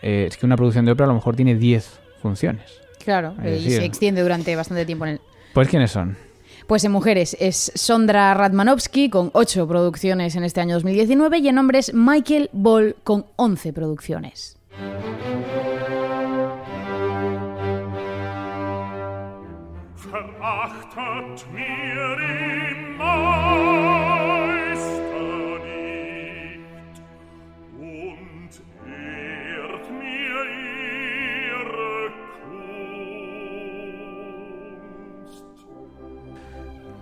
Eh, 0.00 0.26
es 0.28 0.38
que 0.38 0.46
una 0.46 0.56
producción 0.56 0.86
de 0.86 0.92
ópera 0.92 1.06
a 1.06 1.08
lo 1.08 1.14
mejor 1.14 1.36
tiene 1.36 1.56
10 1.56 2.00
funciones. 2.22 2.83
Claro, 3.04 3.34
y 3.44 3.70
se 3.70 3.84
extiende 3.84 4.22
durante 4.22 4.54
bastante 4.56 4.84
tiempo 4.86 5.04
en 5.06 5.12
el... 5.12 5.20
Pues 5.52 5.68
¿quiénes 5.68 5.90
son? 5.90 6.16
Pues 6.66 6.82
en 6.84 6.92
mujeres 6.92 7.36
es 7.40 7.72
Sondra 7.74 8.32
Radmanovsky 8.32 9.10
con 9.10 9.30
8 9.34 9.68
producciones 9.68 10.34
en 10.34 10.44
este 10.44 10.62
año 10.62 10.74
2019 10.74 11.38
y 11.38 11.48
en 11.48 11.58
hombres 11.58 11.92
Michael 11.92 12.48
Ball 12.52 12.96
con 13.04 13.26
11 13.36 13.72
producciones. 13.74 14.56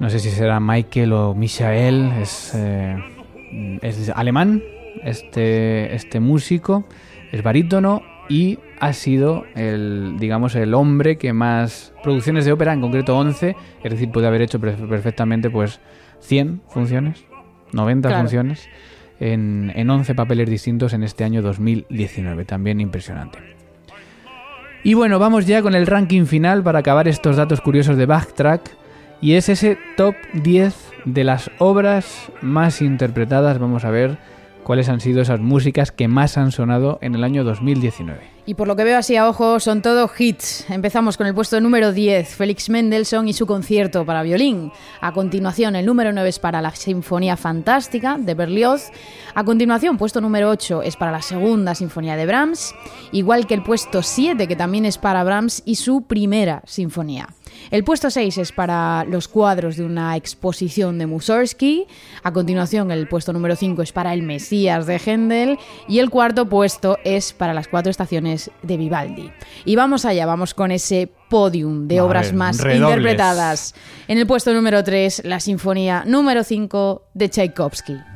No 0.02 0.10
sé 0.10 0.18
si 0.18 0.30
será 0.30 0.58
Michael 0.58 1.12
o 1.12 1.32
Michael, 1.32 2.10
es, 2.20 2.50
eh, 2.56 2.96
es 3.82 4.08
alemán, 4.08 4.60
este, 5.04 5.94
este 5.94 6.18
músico, 6.18 6.84
es 7.30 7.44
barítono 7.44 8.02
y 8.28 8.58
ha 8.80 8.94
sido 8.94 9.44
el, 9.54 10.16
digamos, 10.18 10.56
el 10.56 10.74
hombre 10.74 11.18
que 11.18 11.32
más 11.32 11.94
producciones 12.02 12.44
de 12.44 12.50
ópera, 12.50 12.72
en 12.72 12.80
concreto 12.80 13.16
11, 13.16 13.54
es 13.84 13.92
decir, 13.92 14.10
puede 14.10 14.26
haber 14.26 14.42
hecho 14.42 14.58
perfectamente 14.58 15.50
pues 15.50 15.78
100 16.18 16.62
funciones, 16.66 17.24
90 17.72 18.18
funciones, 18.18 18.68
en, 19.20 19.70
en 19.76 19.88
11 19.88 20.16
papeles 20.16 20.50
distintos 20.50 20.94
en 20.94 21.04
este 21.04 21.22
año 21.22 21.42
2019, 21.42 22.44
también 22.44 22.80
impresionante. 22.80 23.38
Y 24.82 24.94
bueno, 24.94 25.20
vamos 25.20 25.46
ya 25.46 25.62
con 25.62 25.76
el 25.76 25.86
ranking 25.86 26.24
final 26.24 26.64
para 26.64 26.80
acabar 26.80 27.06
estos 27.06 27.36
datos 27.36 27.60
curiosos 27.60 27.96
de 27.96 28.06
Backtrack. 28.06 28.81
Y 29.22 29.34
es 29.34 29.48
ese 29.48 29.78
top 29.96 30.16
10 30.34 30.74
de 31.04 31.22
las 31.22 31.48
obras 31.58 32.32
más 32.40 32.82
interpretadas. 32.82 33.60
Vamos 33.60 33.84
a 33.84 33.90
ver 33.90 34.18
cuáles 34.64 34.88
han 34.88 35.00
sido 35.00 35.22
esas 35.22 35.38
músicas 35.38 35.92
que 35.92 36.08
más 36.08 36.36
han 36.36 36.50
sonado 36.50 36.98
en 37.02 37.14
el 37.14 37.22
año 37.22 37.44
2019. 37.44 38.20
Y 38.46 38.54
por 38.54 38.66
lo 38.66 38.74
que 38.74 38.82
veo 38.82 38.98
así 38.98 39.14
a 39.14 39.28
ojo, 39.28 39.60
son 39.60 39.80
todo 39.80 40.10
hits. 40.18 40.68
Empezamos 40.68 41.16
con 41.16 41.28
el 41.28 41.34
puesto 41.34 41.60
número 41.60 41.92
10, 41.92 42.34
Félix 42.34 42.68
Mendelssohn 42.68 43.28
y 43.28 43.32
su 43.32 43.46
concierto 43.46 44.04
para 44.04 44.24
violín. 44.24 44.72
A 45.00 45.12
continuación, 45.12 45.76
el 45.76 45.86
número 45.86 46.12
9 46.12 46.28
es 46.28 46.40
para 46.40 46.60
la 46.60 46.74
Sinfonía 46.74 47.36
Fantástica 47.36 48.18
de 48.18 48.34
Berlioz. 48.34 48.90
A 49.36 49.44
continuación, 49.44 49.98
puesto 49.98 50.20
número 50.20 50.50
8 50.50 50.82
es 50.82 50.96
para 50.96 51.12
la 51.12 51.22
Segunda 51.22 51.76
Sinfonía 51.76 52.16
de 52.16 52.26
Brahms, 52.26 52.74
igual 53.12 53.46
que 53.46 53.54
el 53.54 53.62
puesto 53.62 54.02
7, 54.02 54.48
que 54.48 54.56
también 54.56 54.84
es 54.84 54.98
para 54.98 55.22
Brahms 55.22 55.62
y 55.64 55.76
su 55.76 56.02
primera 56.02 56.62
sinfonía. 56.66 57.28
El 57.70 57.84
puesto 57.84 58.10
6 58.10 58.38
es 58.38 58.52
para 58.52 59.04
los 59.04 59.28
cuadros 59.28 59.76
de 59.76 59.84
una 59.84 60.16
exposición 60.16 60.98
de 60.98 61.06
Mussorgsky. 61.06 61.86
A 62.22 62.32
continuación, 62.32 62.90
el 62.90 63.08
puesto 63.08 63.32
número 63.32 63.56
5 63.56 63.82
es 63.82 63.92
para 63.92 64.12
El 64.12 64.22
Mesías 64.22 64.86
de 64.86 64.98
Händel. 64.98 65.58
Y 65.88 65.98
el 65.98 66.10
cuarto 66.10 66.48
puesto 66.48 66.98
es 67.04 67.32
para 67.32 67.54
las 67.54 67.68
cuatro 67.68 67.90
estaciones 67.90 68.50
de 68.62 68.76
Vivaldi. 68.76 69.30
Y 69.64 69.76
vamos 69.76 70.04
allá, 70.04 70.26
vamos 70.26 70.54
con 70.54 70.70
ese 70.70 71.10
podium 71.28 71.88
de 71.88 72.00
obras 72.00 72.32
más 72.32 72.58
interpretadas. 72.58 73.74
En 74.08 74.18
el 74.18 74.26
puesto 74.26 74.52
número 74.52 74.84
3, 74.84 75.22
la 75.24 75.40
Sinfonía 75.40 76.04
número 76.06 76.44
5 76.44 77.02
de 77.14 77.28
Tchaikovsky. 77.28 78.11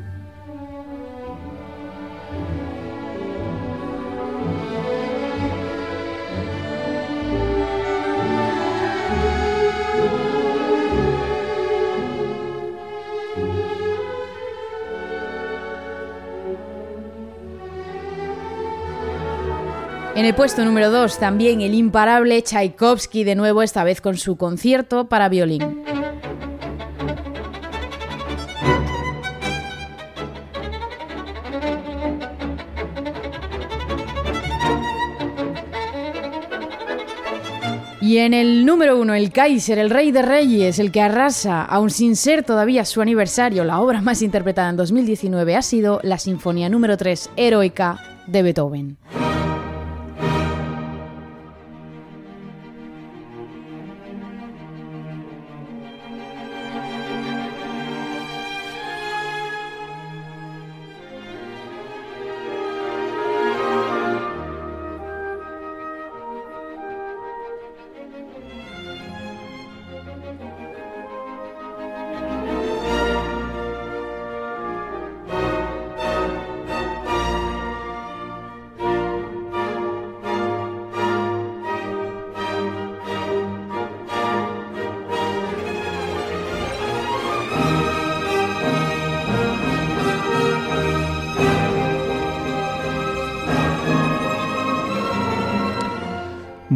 En 20.16 20.24
el 20.24 20.34
puesto 20.34 20.64
número 20.64 20.90
2 20.90 21.18
también 21.18 21.60
el 21.60 21.74
imparable 21.74 22.40
Tchaikovsky 22.40 23.22
de 23.22 23.34
nuevo, 23.34 23.62
esta 23.62 23.84
vez 23.84 24.00
con 24.00 24.16
su 24.16 24.36
concierto 24.36 25.10
para 25.10 25.28
violín. 25.28 25.84
Y 38.00 38.16
en 38.16 38.32
el 38.32 38.64
número 38.64 38.98
uno, 38.98 39.12
el 39.12 39.30
Kaiser, 39.30 39.78
el 39.78 39.90
rey 39.90 40.12
de 40.12 40.22
reyes, 40.22 40.78
el 40.78 40.92
que 40.92 41.02
arrasa, 41.02 41.62
aún 41.62 41.90
sin 41.90 42.16
ser 42.16 42.42
todavía 42.42 42.86
su 42.86 43.02
aniversario, 43.02 43.64
la 43.64 43.80
obra 43.80 44.00
más 44.00 44.22
interpretada 44.22 44.70
en 44.70 44.76
2019 44.76 45.56
ha 45.56 45.60
sido 45.60 46.00
la 46.02 46.16
Sinfonía 46.16 46.70
número 46.70 46.96
3, 46.96 47.32
Heroica, 47.36 47.98
de 48.26 48.42
Beethoven. 48.42 48.96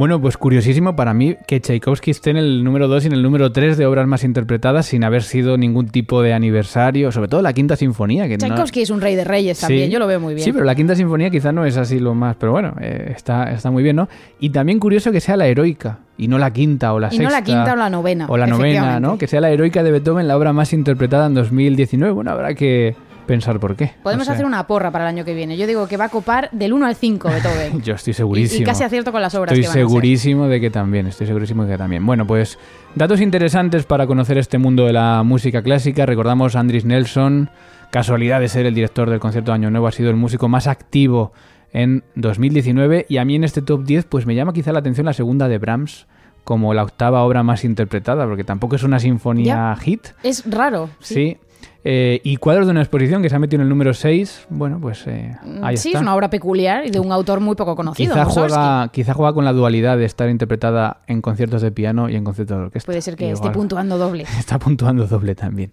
Bueno, 0.01 0.19
pues 0.19 0.39
curiosísimo 0.39 0.97
para 0.97 1.13
mí 1.13 1.37
que 1.47 1.61
Tchaikovsky 1.61 2.11
esté 2.11 2.31
en 2.31 2.39
el 2.39 2.65
número 2.65 2.89
2 2.89 3.05
y 3.05 3.07
en 3.09 3.13
el 3.13 3.23
número 3.23 3.53
3 3.53 3.77
de 3.77 3.85
obras 3.85 4.07
más 4.07 4.25
interpretadas 4.25 4.87
sin 4.87 5.05
haber 5.05 5.23
sido 5.23 5.59
ningún 5.59 5.89
tipo 5.89 6.23
de 6.23 6.33
aniversario, 6.33 7.13
sobre 7.13 7.29
todo 7.29 7.43
la 7.43 7.53
Quinta 7.53 7.77
Sinfonía. 7.77 8.27
Que 8.27 8.39
Tchaikovsky 8.39 8.81
es 8.81 8.89
un 8.89 9.03
rey 9.03 9.15
de 9.15 9.25
reyes 9.25 9.61
también, 9.61 9.91
yo 9.91 9.99
lo 9.99 10.07
veo 10.07 10.19
muy 10.19 10.33
bien. 10.33 10.43
Sí, 10.43 10.55
pero 10.55 10.65
la 10.65 10.75
Quinta 10.75 10.97
Sinfonía 10.97 11.29
quizá 11.29 11.53
no 11.53 11.67
es 11.67 11.77
así 11.77 11.99
lo 11.99 12.15
más, 12.15 12.35
pero 12.37 12.53
bueno, 12.53 12.77
eh, 12.81 13.13
está, 13.15 13.53
está 13.53 13.71
muy 13.71 13.83
bien, 13.83 13.97
¿no? 13.97 14.09
Y 14.39 14.49
también 14.49 14.79
curioso 14.79 15.13
que 15.13 15.21
sea 15.21 15.37
la 15.37 15.47
heroica 15.49 15.99
y 16.17 16.29
no 16.29 16.39
la 16.39 16.51
quinta 16.51 16.95
o 16.95 16.99
la 16.99 17.11
sexta. 17.11 17.23
Y 17.23 17.27
no 17.27 17.31
la 17.31 17.45
quinta 17.45 17.75
o 17.75 17.77
la 17.77 17.91
novena. 17.91 18.27
O 18.31 18.39
la 18.39 18.47
novena, 18.47 19.01
¿no? 19.01 19.19
Que 19.19 19.27
sea 19.27 19.43
la 19.43 19.51
heroica 19.51 19.83
de 19.83 19.91
Beethoven, 19.93 20.27
la 20.27 20.39
obra 20.39 20.55
más 20.55 20.73
interpretada 20.73 21.27
en 21.27 21.35
2019. 21.35 22.15
Bueno, 22.15 22.31
habrá 22.31 22.55
que 22.55 22.97
pensar 23.27 23.61
por 23.61 23.77
qué. 23.77 23.93
Podemos 24.03 24.29
hacer 24.29 24.45
una 24.45 24.67
porra 24.67 24.91
para 24.91 25.05
el 25.05 25.09
año 25.09 25.25
que 25.25 25.35
viene. 25.35 25.57
Yo 25.57 25.67
digo 25.67 25.87
que 25.87 25.97
va 25.97 26.07
a 26.07 26.09
copar 26.09 26.49
del 26.53 26.73
1 26.73 26.87
al 26.87 26.97
5 26.97 27.29
Beethoven. 27.29 27.83
Yo 27.85 27.95
estoy 27.95 28.13
segurísimo. 28.13 28.63
Y, 28.63 28.65
casi 28.65 28.85
acierto 28.85 29.13
con 29.13 29.23
las 29.23 29.35
obras 29.35 29.53
estoy 29.53 29.63
que 29.63 29.69
van 29.69 29.89
segurísimo 29.89 30.49
de 30.49 30.61
que 30.61 30.71
también, 30.71 31.07
estoy 31.07 31.27
segurísimo 31.27 31.65
de 31.65 31.73
que 31.73 31.79
también. 31.79 32.05
Bueno, 32.05 32.27
pues 32.27 32.59
datos 32.95 33.21
interesantes 33.21 33.85
para 33.85 34.07
conocer 34.07 34.39
este 34.39 34.59
mundo 34.59 34.87
de 34.87 34.93
la 34.93 35.23
música 35.23 35.63
clásica. 35.63 36.07
Recordamos 36.07 36.57
a 36.57 36.61
Andris 36.61 36.85
Nelson, 36.85 37.51
casualidad 37.91 38.41
de 38.41 38.49
ser 38.49 38.67
el 38.67 38.75
director 38.75 39.11
del 39.11 39.21
concierto 39.21 39.53
de 39.53 39.57
Año 39.57 39.71
Nuevo, 39.71 39.87
ha 39.87 39.93
sido 39.93 40.11
el 40.11 40.17
músico 40.17 40.49
más 40.49 40.67
activo 40.67 41.33
en 41.73 42.03
2019 42.17 43.07
y 43.09 43.19
a 43.19 43.25
mí 43.25 43.37
en 43.37 43.45
este 43.45 43.63
top 43.63 43.85
10 43.85 44.07
pues 44.07 44.27
me 44.27 44.35
llama 44.35 44.53
quizá 44.53 44.73
la 44.73 44.81
atención 44.81 45.07
la 45.07 45.13
segunda 45.13 45.49
de 45.49 45.59
Brahms 45.59 46.07
como 46.45 46.75
la 46.75 46.83
octava 46.83 47.23
obra 47.23 47.43
más 47.43 47.65
interpretada, 47.65 48.27
porque 48.27 48.45
tampoco 48.45 48.77
es 48.77 48.83
una 48.83 48.99
sinfonía 48.99 49.77
hit. 49.81 50.09
Es 50.23 50.51
raro. 50.51 50.91
sí. 51.01 51.39
Eh, 51.83 52.21
y 52.25 52.37
cuadros 52.37 52.67
de 52.67 52.73
una 52.73 52.81
exposición 52.81 53.23
que 53.23 53.31
se 53.31 53.37
ha 53.37 53.39
metido 53.39 53.61
en 53.61 53.63
el 53.63 53.69
número 53.71 53.95
6, 53.95 54.47
bueno, 54.51 54.79
pues 54.81 55.07
eh, 55.07 55.35
mm, 55.43 55.65
ahí 55.65 55.79
sí, 55.79 55.93
es 55.95 56.01
una 56.01 56.15
obra 56.15 56.29
peculiar 56.29 56.87
y 56.87 56.91
de 56.91 57.01
un 57.01 57.11
autor 57.11 57.41
muy 57.41 57.57
poco 57.57 57.75
conocido. 57.75 58.15
Quizá 58.15 58.27
juega, 58.27 58.89
quizá 58.89 59.15
juega 59.15 59.33
con 59.33 59.47
la 59.47 59.53
dualidad 59.55 59.97
de 59.97 60.05
estar 60.05 60.29
interpretada 60.29 60.99
en 61.07 61.23
conciertos 61.23 61.63
de 61.63 61.73
piano 61.73 62.11
y 62.11 62.17
en 62.17 62.25
conciertos 62.25 62.59
de 62.59 62.65
orquesta. 62.65 62.87
Puede 62.87 63.01
ser 63.01 63.17
que 63.17 63.31
esté 63.31 63.51
puntuando 63.51 63.97
doble. 63.97 64.25
Está 64.39 64.59
puntuando 64.59 65.07
doble 65.07 65.35
también. 65.35 65.71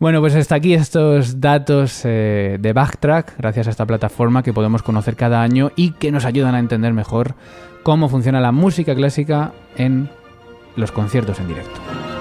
Bueno, 0.00 0.20
pues 0.20 0.34
hasta 0.34 0.54
aquí 0.54 0.72
estos 0.72 1.40
datos 1.40 2.00
eh, 2.04 2.56
de 2.58 2.72
Backtrack, 2.72 3.36
gracias 3.36 3.66
a 3.66 3.70
esta 3.70 3.84
plataforma 3.84 4.42
que 4.42 4.54
podemos 4.54 4.82
conocer 4.82 5.16
cada 5.16 5.42
año 5.42 5.70
y 5.76 5.90
que 5.92 6.10
nos 6.12 6.24
ayudan 6.24 6.54
a 6.54 6.60
entender 6.60 6.94
mejor 6.94 7.34
cómo 7.82 8.08
funciona 8.08 8.40
la 8.40 8.52
música 8.52 8.94
clásica 8.94 9.52
en 9.76 10.08
los 10.76 10.92
conciertos 10.92 11.38
en 11.40 11.48
directo. 11.48 12.11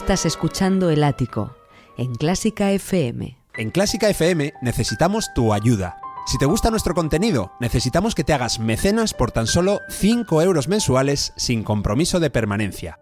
Estás 0.00 0.26
escuchando 0.26 0.90
El 0.90 1.02
Ático, 1.02 1.56
en 1.96 2.14
Clásica 2.14 2.70
FM. 2.70 3.36
En 3.56 3.70
Clásica 3.72 4.08
FM 4.08 4.54
necesitamos 4.62 5.34
tu 5.34 5.52
ayuda. 5.52 5.96
Si 6.24 6.38
te 6.38 6.46
gusta 6.46 6.70
nuestro 6.70 6.94
contenido, 6.94 7.50
necesitamos 7.58 8.14
que 8.14 8.22
te 8.22 8.32
hagas 8.32 8.60
mecenas 8.60 9.12
por 9.12 9.32
tan 9.32 9.48
solo 9.48 9.80
5 9.90 10.40
euros 10.40 10.68
mensuales 10.68 11.32
sin 11.36 11.64
compromiso 11.64 12.20
de 12.20 12.30
permanencia. 12.30 13.00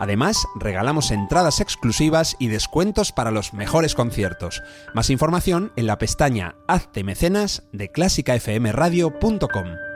Además, 0.00 0.44
regalamos 0.56 1.12
entradas 1.12 1.60
exclusivas 1.60 2.34
y 2.40 2.48
descuentos 2.48 3.12
para 3.12 3.30
los 3.30 3.54
mejores 3.54 3.94
conciertos. 3.94 4.60
Más 4.92 5.08
información 5.08 5.72
en 5.76 5.86
la 5.86 5.98
pestaña 5.98 6.56
Hazte 6.66 7.04
mecenas 7.04 7.62
de 7.72 7.92
clásicafmradio.com. 7.92 9.89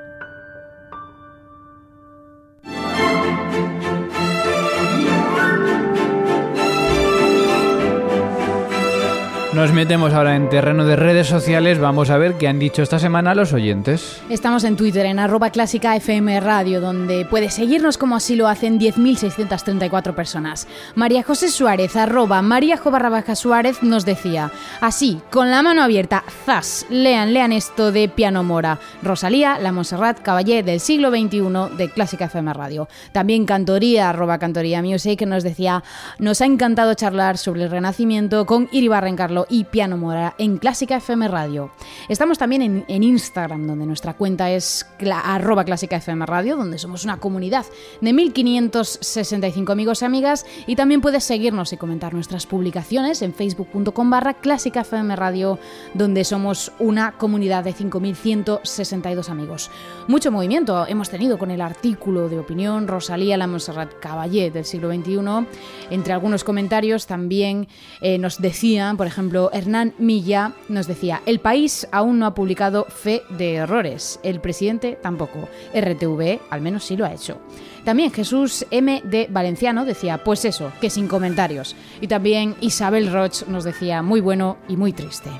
Nos 9.55 9.73
metemos 9.73 10.13
ahora 10.13 10.35
en 10.35 10.49
terreno 10.49 10.85
de 10.85 10.97
redes 10.97 11.29
sociales. 11.29 11.79
Vamos 11.79 12.11
a 12.11 12.19
ver 12.19 12.35
qué 12.35 12.49
han 12.49 12.59
dicho 12.59 12.83
esta 12.83 12.99
semana 12.99 13.37
los 13.37 13.53
oyentes. 13.53 14.21
Estamos 14.29 14.65
en 14.65 14.75
Twitter, 14.75 15.07
en 15.07 15.21
arroba 15.21 15.51
clásica 15.51 15.95
FM 15.95 16.41
Radio, 16.41 16.81
donde 16.81 17.25
puedes 17.25 17.55
seguirnos 17.55 17.97
como 17.97 18.17
así 18.17 18.35
lo 18.35 18.49
hacen 18.49 18.81
10.634 18.81 20.13
personas. 20.13 20.67
María 20.97 21.23
José 21.23 21.51
Suárez, 21.51 21.95
arroba 21.95 22.43
María 22.43 22.81
Baja 22.85 23.37
Suárez, 23.37 23.81
nos 23.85 24.05
decía, 24.05 24.51
así, 24.81 25.21
con 25.31 25.53
la 25.53 25.63
mano 25.63 25.85
abierta, 25.85 26.25
zas, 26.45 26.85
lean, 26.91 27.33
lean 27.33 27.53
esto 27.53 27.93
de 27.93 28.09
Piano 28.09 28.43
Mora. 28.43 28.81
Rosalía, 29.05 29.61
la 29.61 29.71
Montserrat 29.71 30.21
Caballé 30.21 30.65
del 30.65 30.81
siglo 30.81 31.11
XXI 31.11 31.77
de 31.77 31.91
Clásica 31.91 32.25
FM 32.25 32.53
Radio. 32.55 32.89
También 33.13 33.47
Cantoría, 33.47 34.11
arroba 34.11 34.39
Cantoría 34.39 34.83
Music, 34.83 35.25
nos 35.25 35.45
decía, 35.45 35.85
nos 36.19 36.41
ha 36.41 36.47
encantado 36.47 36.95
charlar 36.95 37.39
sobre 37.39 37.63
el 37.63 37.71
Renacimiento 37.71 38.47
con 38.47 38.69
Iribarren 38.73 39.15
Carlo 39.15 39.44
Y 39.49 39.65
Piano 39.65 39.97
Mora 39.97 40.35
en 40.39 40.59
Clásica 40.59 40.97
FM 40.97 41.29
Radio. 41.29 41.71
Estamos 42.09 42.39
también 42.39 42.85
en, 42.87 43.03
Instagram, 43.03 43.67
donde 43.67 43.87
nuestra 43.87 44.15
cuenta 44.15 44.51
es 44.51 44.87
arroba 45.25 45.65
Clásica 45.65 45.97
FM 45.97 46.27
Radio, 46.27 46.57
donde 46.57 46.79
somos 46.79 47.05
una 47.05 47.19
comunidad 47.19 47.67
de 48.01 48.13
1565 48.13 49.73
amigos 49.73 50.03
y 50.03 50.05
amigas. 50.05 50.47
Y 50.67 50.77
también 50.77 51.01
puedes 51.01 51.25
seguirnos 51.25 51.73
y 51.73 51.77
comentar 51.77 52.15
nuestras 52.15 52.47
publicaciones 52.47 53.23
en 53.23 53.35
facebook.com 53.35 54.11
barra 54.11 54.35
Clásica 54.35 54.83
FM 54.83 55.17
Radio, 55.17 55.59
donde 55.95 56.25
somos 56.25 56.73
una 56.79 57.13
comunidad 57.13 57.65
de 57.65 57.73
5162 57.73 59.31
amigos. 59.31 59.71
Mucho 60.09 60.31
movimiento 60.31 60.87
hemos 60.87 61.11
tenido 61.11 61.39
con 61.39 61.51
el 61.51 61.61
artículo 61.61 62.29
de 62.29 62.39
opinión 62.39 62.89
Rosalía 62.89 63.37
La 63.37 63.47
Montserrat 63.47 63.93
Caballé 64.01 64.51
del 64.51 64.65
siglo 64.65 64.93
XXI. 64.93 65.47
Entre 65.91 66.13
algunos 66.13 66.45
comentarios 66.45 67.07
también 67.07 67.69
eh, 68.01 68.19
nos 68.19 68.41
decían, 68.41 68.97
por 68.97 69.07
ejemplo, 69.07 69.34
Hernán 69.53 69.95
Milla 69.99 70.53
nos 70.69 70.87
decía, 70.87 71.23
el 71.27 71.41
país 71.41 71.89
aún 71.93 72.19
no 72.19 72.27
ha 72.27 72.35
publicado 72.35 72.85
fe 72.85 73.23
de 73.31 73.55
errores, 73.55 74.21
el 74.23 74.41
presidente 74.41 74.99
tampoco, 75.01 75.49
RTV 75.75 76.41
al 76.51 76.61
menos 76.61 76.85
sí 76.85 76.97
lo 76.97 77.05
ha 77.05 77.13
hecho. 77.13 77.39
También 77.85 78.13
Jesús 78.13 78.65
M. 78.71 79.03
de 79.05 79.27
Valenciano 79.31 79.85
decía, 79.85 80.19
pues 80.19 80.45
eso, 80.45 80.73
que 80.81 80.91
sin 80.91 81.09
comentarios. 81.09 81.77
Y 82.01 82.07
también 82.07 82.55
Isabel 82.61 83.13
Roch 83.13 83.47
nos 83.47 83.65
decía, 83.65 84.03
muy 84.03 84.21
bueno 84.21 84.57
y 84.69 84.77
muy 84.77 84.93
triste. 84.93 85.31